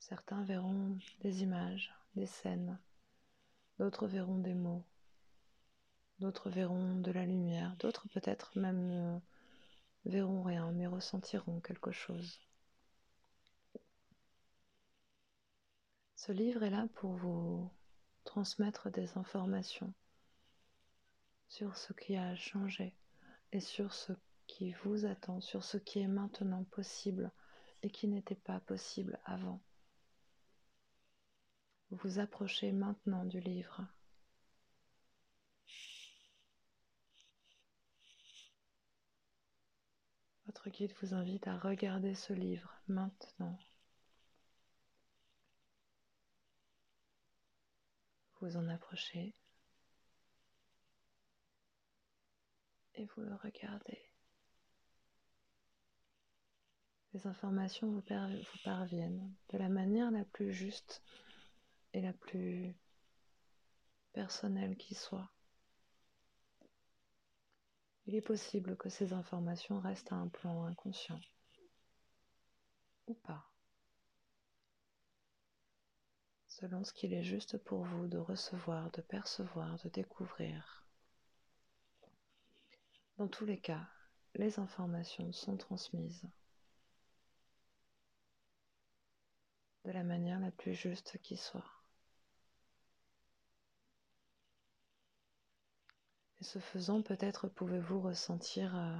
Certains 0.00 0.42
verront 0.42 0.98
des 1.20 1.44
images, 1.44 1.94
des 2.16 2.26
scènes, 2.26 2.80
d'autres 3.78 4.08
verront 4.08 4.38
des 4.38 4.54
mots, 4.54 4.82
d'autres 6.18 6.50
verront 6.50 6.96
de 6.96 7.12
la 7.12 7.26
lumière, 7.26 7.76
d'autres 7.76 8.08
peut-être 8.08 8.58
même 8.58 8.88
ne 8.88 9.20
verront 10.04 10.42
rien 10.42 10.72
mais 10.72 10.88
ressentiront 10.88 11.60
quelque 11.60 11.92
chose. 11.92 12.40
Ce 16.16 16.32
livre 16.32 16.64
est 16.64 16.70
là 16.70 16.88
pour 16.94 17.12
vous 17.12 17.70
transmettre 18.24 18.90
des 18.90 19.16
informations 19.16 19.94
sur 21.46 21.76
ce 21.76 21.92
qui 21.92 22.16
a 22.16 22.34
changé 22.34 22.96
et 23.52 23.60
sur 23.60 23.94
ce 23.94 24.12
qui 24.54 24.70
vous 24.84 25.04
attend, 25.04 25.40
sur 25.40 25.64
ce 25.64 25.78
qui 25.78 25.98
est 25.98 26.06
maintenant 26.06 26.62
possible 26.62 27.32
et 27.82 27.90
qui 27.90 28.06
n'était 28.06 28.36
pas 28.36 28.60
possible 28.60 29.18
avant. 29.24 29.60
Vous 31.90 32.20
approchez 32.20 32.70
maintenant 32.70 33.24
du 33.24 33.40
livre. 33.40 33.84
Votre 40.46 40.70
guide 40.70 40.94
vous 41.02 41.14
invite 41.14 41.48
à 41.48 41.58
regarder 41.58 42.14
ce 42.14 42.32
livre 42.32 42.72
maintenant. 42.86 43.58
Vous 48.40 48.56
en 48.56 48.68
approchez 48.68 49.34
et 52.94 53.04
vous 53.04 53.22
le 53.22 53.34
regardez. 53.34 54.03
Les 57.14 57.28
informations 57.28 57.92
vous, 57.92 58.02
parviennent 58.64 59.32
de 59.50 59.58
la 59.58 59.68
manière 59.68 60.10
la 60.10 60.24
plus 60.24 60.52
juste 60.52 61.00
et 61.92 62.00
la 62.00 62.12
plus 62.12 62.74
personnelle 64.12 64.76
qui 64.76 64.96
soit. 64.96 65.30
Il 68.06 68.16
est 68.16 68.20
possible 68.20 68.76
que 68.76 68.88
ces 68.88 69.12
informations 69.12 69.78
restent 69.78 70.10
à 70.10 70.16
un 70.16 70.26
plan 70.26 70.64
inconscient 70.64 71.20
ou 73.06 73.14
pas, 73.14 73.48
selon 76.48 76.82
ce 76.82 76.92
qu'il 76.92 77.14
est 77.14 77.22
juste 77.22 77.58
pour 77.58 77.84
vous 77.84 78.08
de 78.08 78.18
recevoir, 78.18 78.90
de 78.90 79.02
percevoir, 79.02 79.78
de 79.84 79.88
découvrir. 79.88 80.84
Dans 83.18 83.28
tous 83.28 83.44
les 83.44 83.60
cas, 83.60 83.86
les 84.34 84.58
informations 84.58 85.32
sont 85.32 85.56
transmises 85.56 86.28
de 89.84 89.92
la 89.92 90.02
manière 90.02 90.40
la 90.40 90.50
plus 90.50 90.74
juste 90.74 91.18
qui 91.22 91.36
soit. 91.36 91.74
ce 96.44 96.58
faisant, 96.58 97.02
peut-être 97.02 97.48
pouvez-vous 97.48 98.00
ressentir 98.00 98.76
euh, 98.76 98.98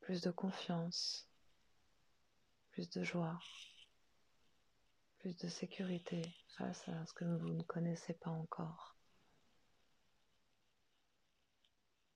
plus 0.00 0.22
de 0.22 0.30
confiance, 0.30 1.28
plus 2.70 2.88
de 2.88 3.02
joie, 3.02 3.38
plus 5.18 5.36
de 5.36 5.48
sécurité 5.48 6.22
face 6.56 6.88
à 6.88 7.04
ce 7.04 7.12
que 7.12 7.24
vous 7.24 7.52
ne 7.52 7.62
connaissez 7.62 8.14
pas 8.14 8.30
encore. 8.30 8.96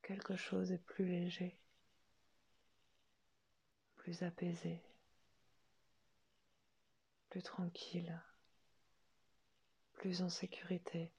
Quelque 0.02 0.36
chose 0.36 0.70
est 0.70 0.84
plus 0.84 1.06
léger, 1.06 1.58
plus 3.96 4.22
apaisé, 4.22 4.80
plus 7.34 7.42
tranquille, 7.42 8.22
plus 9.94 10.22
en 10.22 10.28
sécurité. 10.28 11.10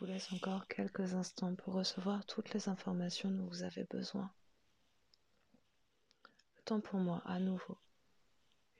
vous 0.00 0.06
laisse 0.06 0.32
encore 0.32 0.66
quelques 0.66 1.14
instants 1.14 1.54
pour 1.54 1.74
recevoir 1.74 2.24
toutes 2.24 2.52
les 2.52 2.68
informations 2.68 3.30
dont 3.30 3.46
vous 3.46 3.62
avez 3.62 3.84
besoin. 3.84 4.32
Le 6.56 6.62
temps 6.64 6.80
pour 6.80 6.98
moi, 6.98 7.22
à 7.26 7.38
nouveau, 7.38 7.78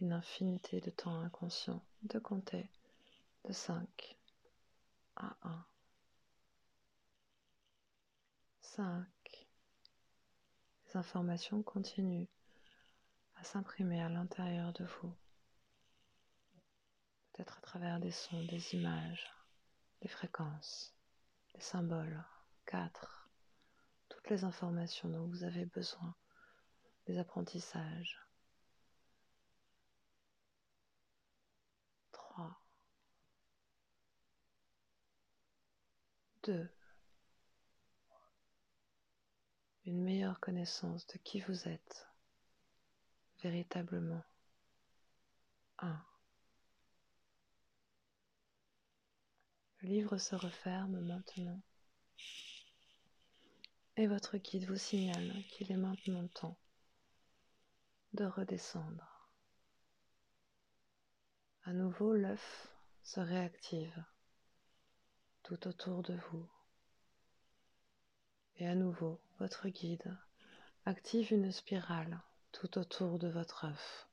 une 0.00 0.12
infinité 0.12 0.80
de 0.80 0.90
temps 0.90 1.20
inconscient, 1.20 1.84
de 2.02 2.18
compter 2.18 2.68
de 3.44 3.52
5 3.52 4.16
à 5.14 5.36
1. 5.42 5.64
5. 8.62 9.19
Informations 10.94 11.62
continuent 11.62 12.26
à 13.36 13.44
s'imprimer 13.44 14.02
à 14.02 14.08
l'intérieur 14.08 14.72
de 14.72 14.84
vous, 14.84 15.14
peut-être 17.32 17.58
à 17.58 17.60
travers 17.60 18.00
des 18.00 18.10
sons, 18.10 18.44
des 18.44 18.74
images, 18.74 19.30
des 20.02 20.08
fréquences 20.08 20.94
les 21.54 21.60
symboles. 21.60 22.24
4. 22.66 23.28
Toutes 24.08 24.30
les 24.30 24.44
informations 24.44 25.08
dont 25.08 25.26
vous 25.26 25.44
avez 25.44 25.64
besoin, 25.66 26.14
les 27.06 27.18
apprentissages. 27.18 28.20
3. 32.12 32.60
2. 36.44 36.70
Une 39.90 40.04
meilleure 40.04 40.38
connaissance 40.38 41.04
de 41.08 41.18
qui 41.18 41.40
vous 41.40 41.66
êtes 41.66 42.08
véritablement. 43.42 44.22
1. 45.78 46.06
Le 49.80 49.88
livre 49.88 50.16
se 50.16 50.36
referme 50.36 51.00
maintenant. 51.00 51.60
Et 53.96 54.06
votre 54.06 54.38
guide 54.38 54.66
vous 54.66 54.76
signale 54.76 55.42
qu'il 55.48 55.72
est 55.72 55.76
maintenant 55.76 56.28
temps 56.28 56.56
de 58.12 58.26
redescendre. 58.26 59.28
À 61.64 61.72
nouveau, 61.72 62.14
l'œuf 62.14 62.68
se 63.02 63.18
réactive 63.18 64.04
tout 65.42 65.66
autour 65.66 66.04
de 66.04 66.14
vous. 66.30 66.48
Et 68.60 68.68
à 68.68 68.74
nouveau, 68.74 69.18
votre 69.38 69.68
guide 69.70 70.14
active 70.84 71.32
une 71.32 71.50
spirale 71.50 72.20
tout 72.52 72.76
autour 72.76 73.18
de 73.18 73.26
votre 73.26 73.64
œuf. 73.64 74.06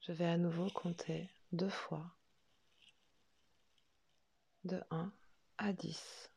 Je 0.00 0.12
vais 0.12 0.24
à 0.24 0.38
nouveau 0.38 0.70
compter 0.70 1.28
deux 1.52 1.68
fois 1.68 2.10
de 4.64 4.82
1 4.90 5.12
à 5.58 5.74
10 5.74 6.30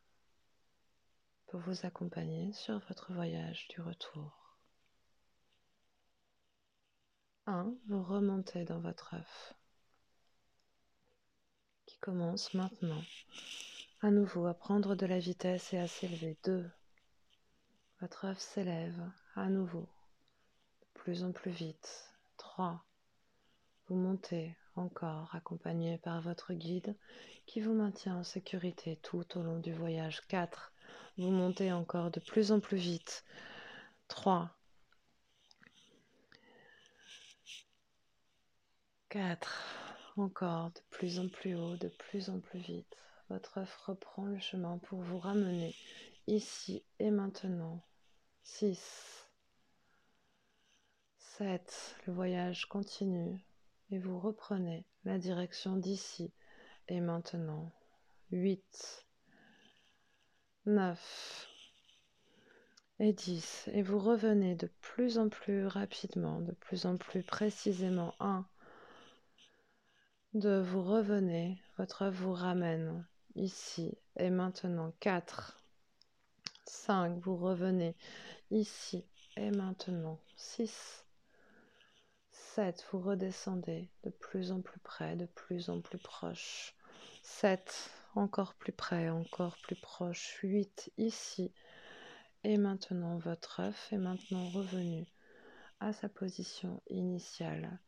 pour 1.45 1.61
vous 1.61 1.86
accompagner 1.86 2.51
sur 2.51 2.80
votre 2.89 3.13
voyage 3.13 3.70
du 3.70 3.80
retour. 3.80 4.57
1. 7.45 7.74
Vous 7.88 8.03
remontez 8.03 8.65
dans 8.65 8.82
votre 8.82 9.13
œuf 9.13 9.53
qui 11.86 11.97
commence 11.99 12.53
maintenant 12.53 13.01
à 14.02 14.12
nouveau 14.12 14.45
à 14.45 14.54
prendre 14.54 14.93
de 14.95 15.08
la 15.08 15.18
vitesse 15.18 15.74
et 15.74 15.80
à 15.80 15.88
s'élever. 15.88 16.38
2. 16.43 16.70
Votre 18.00 18.26
œuf 18.26 18.39
s'élève 18.39 19.02
à 19.36 19.50
nouveau 19.50 19.89
de 20.82 20.88
plus 20.93 21.24
en 21.24 21.32
plus 21.32 21.52
vite. 21.52 22.14
3. 22.38 22.86
Vous 23.88 23.95
montez 23.95 24.56
encore 24.76 25.34
accompagné 25.34 25.98
par 25.98 26.22
votre 26.22 26.54
guide 26.54 26.95
qui 27.48 27.60
vous 27.60 27.74
maintient 27.74 28.18
en 28.18 28.24
sécurité 28.24 28.98
tout 29.02 29.26
au 29.36 29.41
long 29.41 29.58
du 29.60 29.74
voyage. 29.74 30.22
4. 30.28 30.74
Vous 31.18 31.32
montez 31.32 31.72
encore 31.72 32.12
de 32.12 32.20
plus 32.20 32.52
en 32.52 32.60
plus 32.60 32.78
vite. 32.78 33.26
3. 34.10 34.56
4. 39.10 40.14
Encore 40.18 40.70
de 40.70 40.82
plus 40.91 41.20
en 41.20 41.30
plus 41.30 41.56
haut, 41.56 41.78
de 41.78 41.88
plus 41.88 42.30
en 42.30 42.39
plus 42.39 42.60
vite. 42.60 42.95
Votre 43.30 43.57
œuf 43.57 43.75
reprend 43.86 44.25
le 44.25 44.39
chemin 44.39 44.78
pour 44.78 44.99
vous 44.99 45.19
ramener 45.19 45.75
ici 46.28 46.84
et 46.99 47.11
maintenant. 47.11 47.84
6, 48.43 49.28
7, 51.17 51.97
le 52.05 52.13
voyage 52.13 52.67
continue 52.67 53.38
et 53.91 53.99
vous 53.99 54.17
reprenez 54.17 54.86
la 55.03 55.17
direction 55.17 55.75
d'ici 55.75 56.32
et 56.88 57.01
maintenant. 57.01 57.71
8, 58.32 59.05
9 60.65 61.49
et 62.99 63.11
10. 63.11 63.69
Et 63.73 63.82
vous 63.82 63.99
revenez 63.99 64.55
de 64.55 64.67
plus 64.80 65.17
en 65.17 65.28
plus 65.28 65.67
rapidement, 65.67 66.39
de 66.39 66.53
plus 66.53 66.86
en 66.86 66.95
plus 66.95 67.23
précisément. 67.23 68.15
1, 68.21 68.45
2, 70.34 70.61
vous 70.61 70.84
revenez, 70.84 71.61
votre 71.78 72.03
œuf 72.03 72.15
vous 72.15 72.34
ramène 72.34 73.05
ici 73.38 73.97
et 74.17 74.29
maintenant. 74.29 74.93
4, 74.99 75.57
5, 76.65 77.17
vous 77.19 77.38
revenez 77.38 77.95
ici 78.51 79.05
et 79.38 79.51
maintenant. 79.51 80.19
6, 80.35 81.05
7, 82.31 82.85
vous 82.91 82.99
redescendez 82.99 83.89
de 84.03 84.09
plus 84.09 84.51
en 84.51 84.61
plus 84.61 84.79
près, 84.79 85.15
de 85.15 85.25
plus 85.25 85.69
en 85.69 85.79
plus 85.79 85.99
proche. 85.99 86.75
7, 87.23 87.91
encore 88.15 88.55
plus 88.55 88.73
près, 88.73 89.09
encore 89.09 89.57
plus 89.57 89.75
proche. 89.75 90.39
8, 90.43 90.91
ici. 90.97 91.53
Et 92.43 92.57
maintenant, 92.57 93.17
votre 93.17 93.59
œuf 93.61 93.91
est 93.91 93.97
maintenant 93.97 94.49
revenu 94.49 95.05
à 95.79 95.93
sa 95.93 96.09
position 96.09 96.81
initiale. 96.89 97.79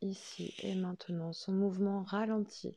Ici 0.00 0.54
et 0.58 0.74
maintenant, 0.74 1.32
son 1.32 1.52
mouvement 1.52 2.02
ralentit, 2.02 2.76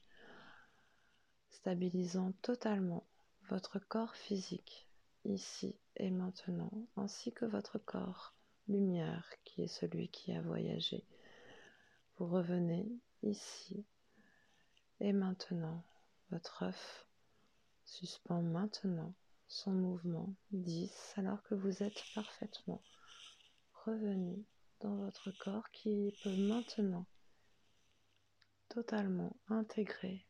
stabilisant 1.55 2.33
totalement 2.41 3.03
votre 3.49 3.79
corps 3.79 4.15
physique 4.15 4.87
ici 5.23 5.75
et 5.95 6.11
maintenant, 6.11 6.71
ainsi 6.97 7.31
que 7.31 7.45
votre 7.45 7.79
corps 7.79 8.33
lumière 8.67 9.29
qui 9.43 9.63
est 9.63 9.67
celui 9.67 10.09
qui 10.09 10.33
a 10.33 10.41
voyagé. 10.41 11.03
Vous 12.17 12.27
revenez 12.27 12.87
ici 13.23 13.85
et 14.99 15.13
maintenant. 15.13 15.83
Votre 16.31 16.63
œuf 16.63 17.05
suspend 17.85 18.41
maintenant 18.41 19.13
son 19.47 19.71
mouvement 19.71 20.33
10 20.51 21.13
alors 21.17 21.41
que 21.43 21.55
vous 21.55 21.83
êtes 21.83 22.03
parfaitement 22.15 22.81
revenu 23.85 24.43
dans 24.81 24.95
votre 24.95 25.31
corps 25.31 25.69
qui 25.71 26.13
peut 26.23 26.35
maintenant 26.35 27.05
totalement 28.69 29.35
intégrer 29.49 30.24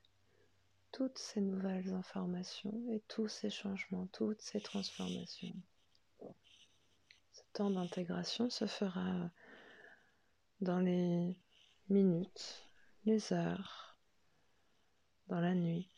toutes 0.95 1.17
ces 1.17 1.41
nouvelles 1.41 1.93
informations 1.93 2.85
et 2.89 3.01
tous 3.09 3.27
ces 3.27 3.49
changements, 3.49 4.07
toutes 4.13 4.39
ces 4.39 4.61
transformations. 4.61 5.53
Ce 7.33 7.41
temps 7.51 7.69
d'intégration 7.69 8.49
se 8.49 8.65
fera 8.65 9.29
dans 10.61 10.79
les 10.79 11.37
minutes, 11.89 12.63
les 13.03 13.33
heures, 13.33 13.97
dans 15.27 15.41
la 15.41 15.53
nuit 15.53 15.89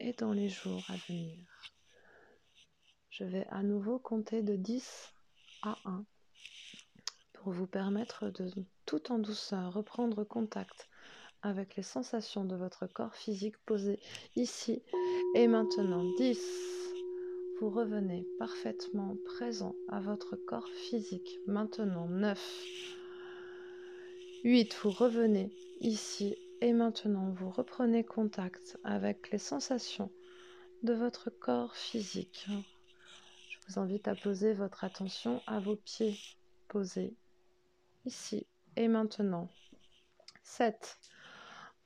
et 0.00 0.14
dans 0.14 0.32
les 0.32 0.48
jours 0.48 0.82
à 0.88 0.96
venir. 1.06 1.46
Je 3.10 3.22
vais 3.22 3.46
à 3.50 3.62
nouveau 3.62 4.00
compter 4.00 4.42
de 4.42 4.56
10 4.56 5.14
à 5.62 5.78
1 5.84 6.04
pour 7.34 7.52
vous 7.52 7.68
permettre 7.68 8.30
de 8.30 8.50
tout 8.84 9.12
en 9.12 9.20
douceur 9.20 9.72
reprendre 9.72 10.24
contact 10.24 10.88
avec 11.44 11.76
les 11.76 11.82
sensations 11.82 12.44
de 12.44 12.56
votre 12.56 12.86
corps 12.86 13.14
physique 13.14 13.58
posé 13.66 14.00
ici 14.34 14.82
et 15.34 15.46
maintenant. 15.46 16.02
10. 16.16 16.40
Vous 17.60 17.68
revenez 17.68 18.26
parfaitement 18.38 19.16
présent 19.26 19.74
à 19.88 20.00
votre 20.00 20.36
corps 20.36 20.68
physique. 20.68 21.38
Maintenant 21.46 22.08
9. 22.08 22.40
8. 24.42 24.74
Vous 24.82 24.90
revenez 24.90 25.54
ici 25.80 26.34
et 26.62 26.72
maintenant 26.72 27.30
vous 27.30 27.50
reprenez 27.50 28.04
contact 28.04 28.78
avec 28.82 29.30
les 29.30 29.38
sensations 29.38 30.10
de 30.82 30.94
votre 30.94 31.28
corps 31.28 31.76
physique. 31.76 32.46
Je 33.48 33.58
vous 33.68 33.78
invite 33.78 34.08
à 34.08 34.14
poser 34.14 34.54
votre 34.54 34.82
attention 34.82 35.42
à 35.46 35.60
vos 35.60 35.76
pieds 35.76 36.18
posés 36.68 37.14
ici 38.06 38.46
et 38.76 38.88
maintenant. 38.88 39.50
7. 40.42 40.98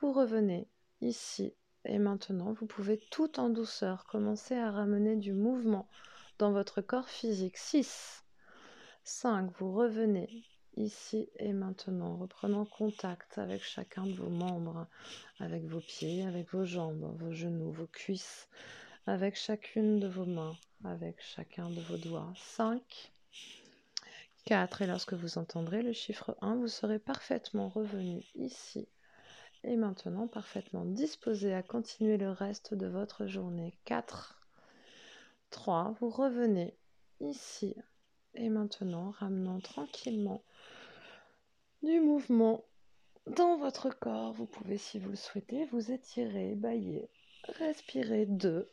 Vous 0.01 0.12
revenez 0.12 0.68
ici 1.01 1.53
et 1.84 1.99
maintenant. 1.99 2.53
Vous 2.53 2.66
pouvez 2.66 2.99
tout 3.11 3.40
en 3.40 3.49
douceur 3.49 4.05
commencer 4.05 4.55
à 4.55 4.70
ramener 4.70 5.16
du 5.16 5.32
mouvement 5.32 5.88
dans 6.38 6.53
votre 6.53 6.80
corps 6.80 7.09
physique. 7.09 7.57
6. 7.57 8.24
5. 9.03 9.51
Vous 9.59 9.72
revenez 9.72 10.44
ici 10.76 11.28
et 11.40 11.53
maintenant, 11.53 12.16
reprenant 12.16 12.64
contact 12.64 13.38
avec 13.38 13.64
chacun 13.64 14.07
de 14.07 14.12
vos 14.12 14.30
membres, 14.30 14.86
avec 15.40 15.64
vos 15.64 15.80
pieds, 15.80 16.24
avec 16.24 16.53
vos 16.53 16.64
jambes, 16.64 17.16
vos 17.18 17.32
genoux, 17.32 17.72
vos 17.72 17.88
cuisses, 17.88 18.49
avec 19.09 19.34
chacune 19.34 19.99
de 19.99 20.07
vos 20.07 20.26
mains, 20.26 20.57
avec 20.84 21.20
chacun 21.20 21.70
de 21.70 21.80
vos 21.80 21.96
doigts. 21.96 22.32
5. 22.36 23.12
4. 24.44 24.82
Et 24.82 24.86
lorsque 24.86 25.14
vous 25.14 25.38
entendrez 25.38 25.82
le 25.82 25.92
chiffre 25.92 26.36
1, 26.40 26.55
vous 26.55 26.68
serez 26.68 27.01
parfaitement 27.01 27.68
revenu 27.68 28.22
ici 28.36 28.86
et 29.65 29.77
maintenant 29.77 30.27
parfaitement 30.29 30.85
disposé 30.85 31.55
à 31.55 31.63
continuer 31.63 32.17
le 32.17 32.31
reste 32.31 32.75
de 32.75 32.87
votre 32.87 33.27
journée. 33.27 33.75
4, 33.85 34.41
3, 35.51 35.97
vous 36.01 36.11
revenez 36.11 36.77
ici 37.21 37.75
et 38.35 38.49
maintenant 38.49 39.11
ramenant 39.11 39.61
tranquillement 39.61 40.43
du 41.83 42.01
mouvement 42.01 42.65
dans 43.27 43.57
votre 43.57 43.91
corps. 43.91 44.33
Vous 44.33 44.47
pouvez, 44.47 44.79
si 44.79 44.99
vous 44.99 45.11
le 45.11 45.17
souhaitez, 45.17 45.67
vous 45.67 45.91
étirer, 45.91 46.55
bailler, 46.55 47.09
respirer 47.59 48.27
2 48.27 48.71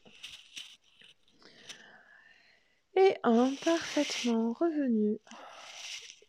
et 2.96 3.16
1 3.24 3.54
parfaitement 3.64 4.54
revenu 4.54 5.18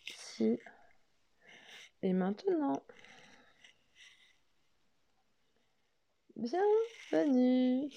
ici 0.09 0.59
et 2.03 2.13
maintenant. 2.13 2.83
Bienvenue 6.39 7.89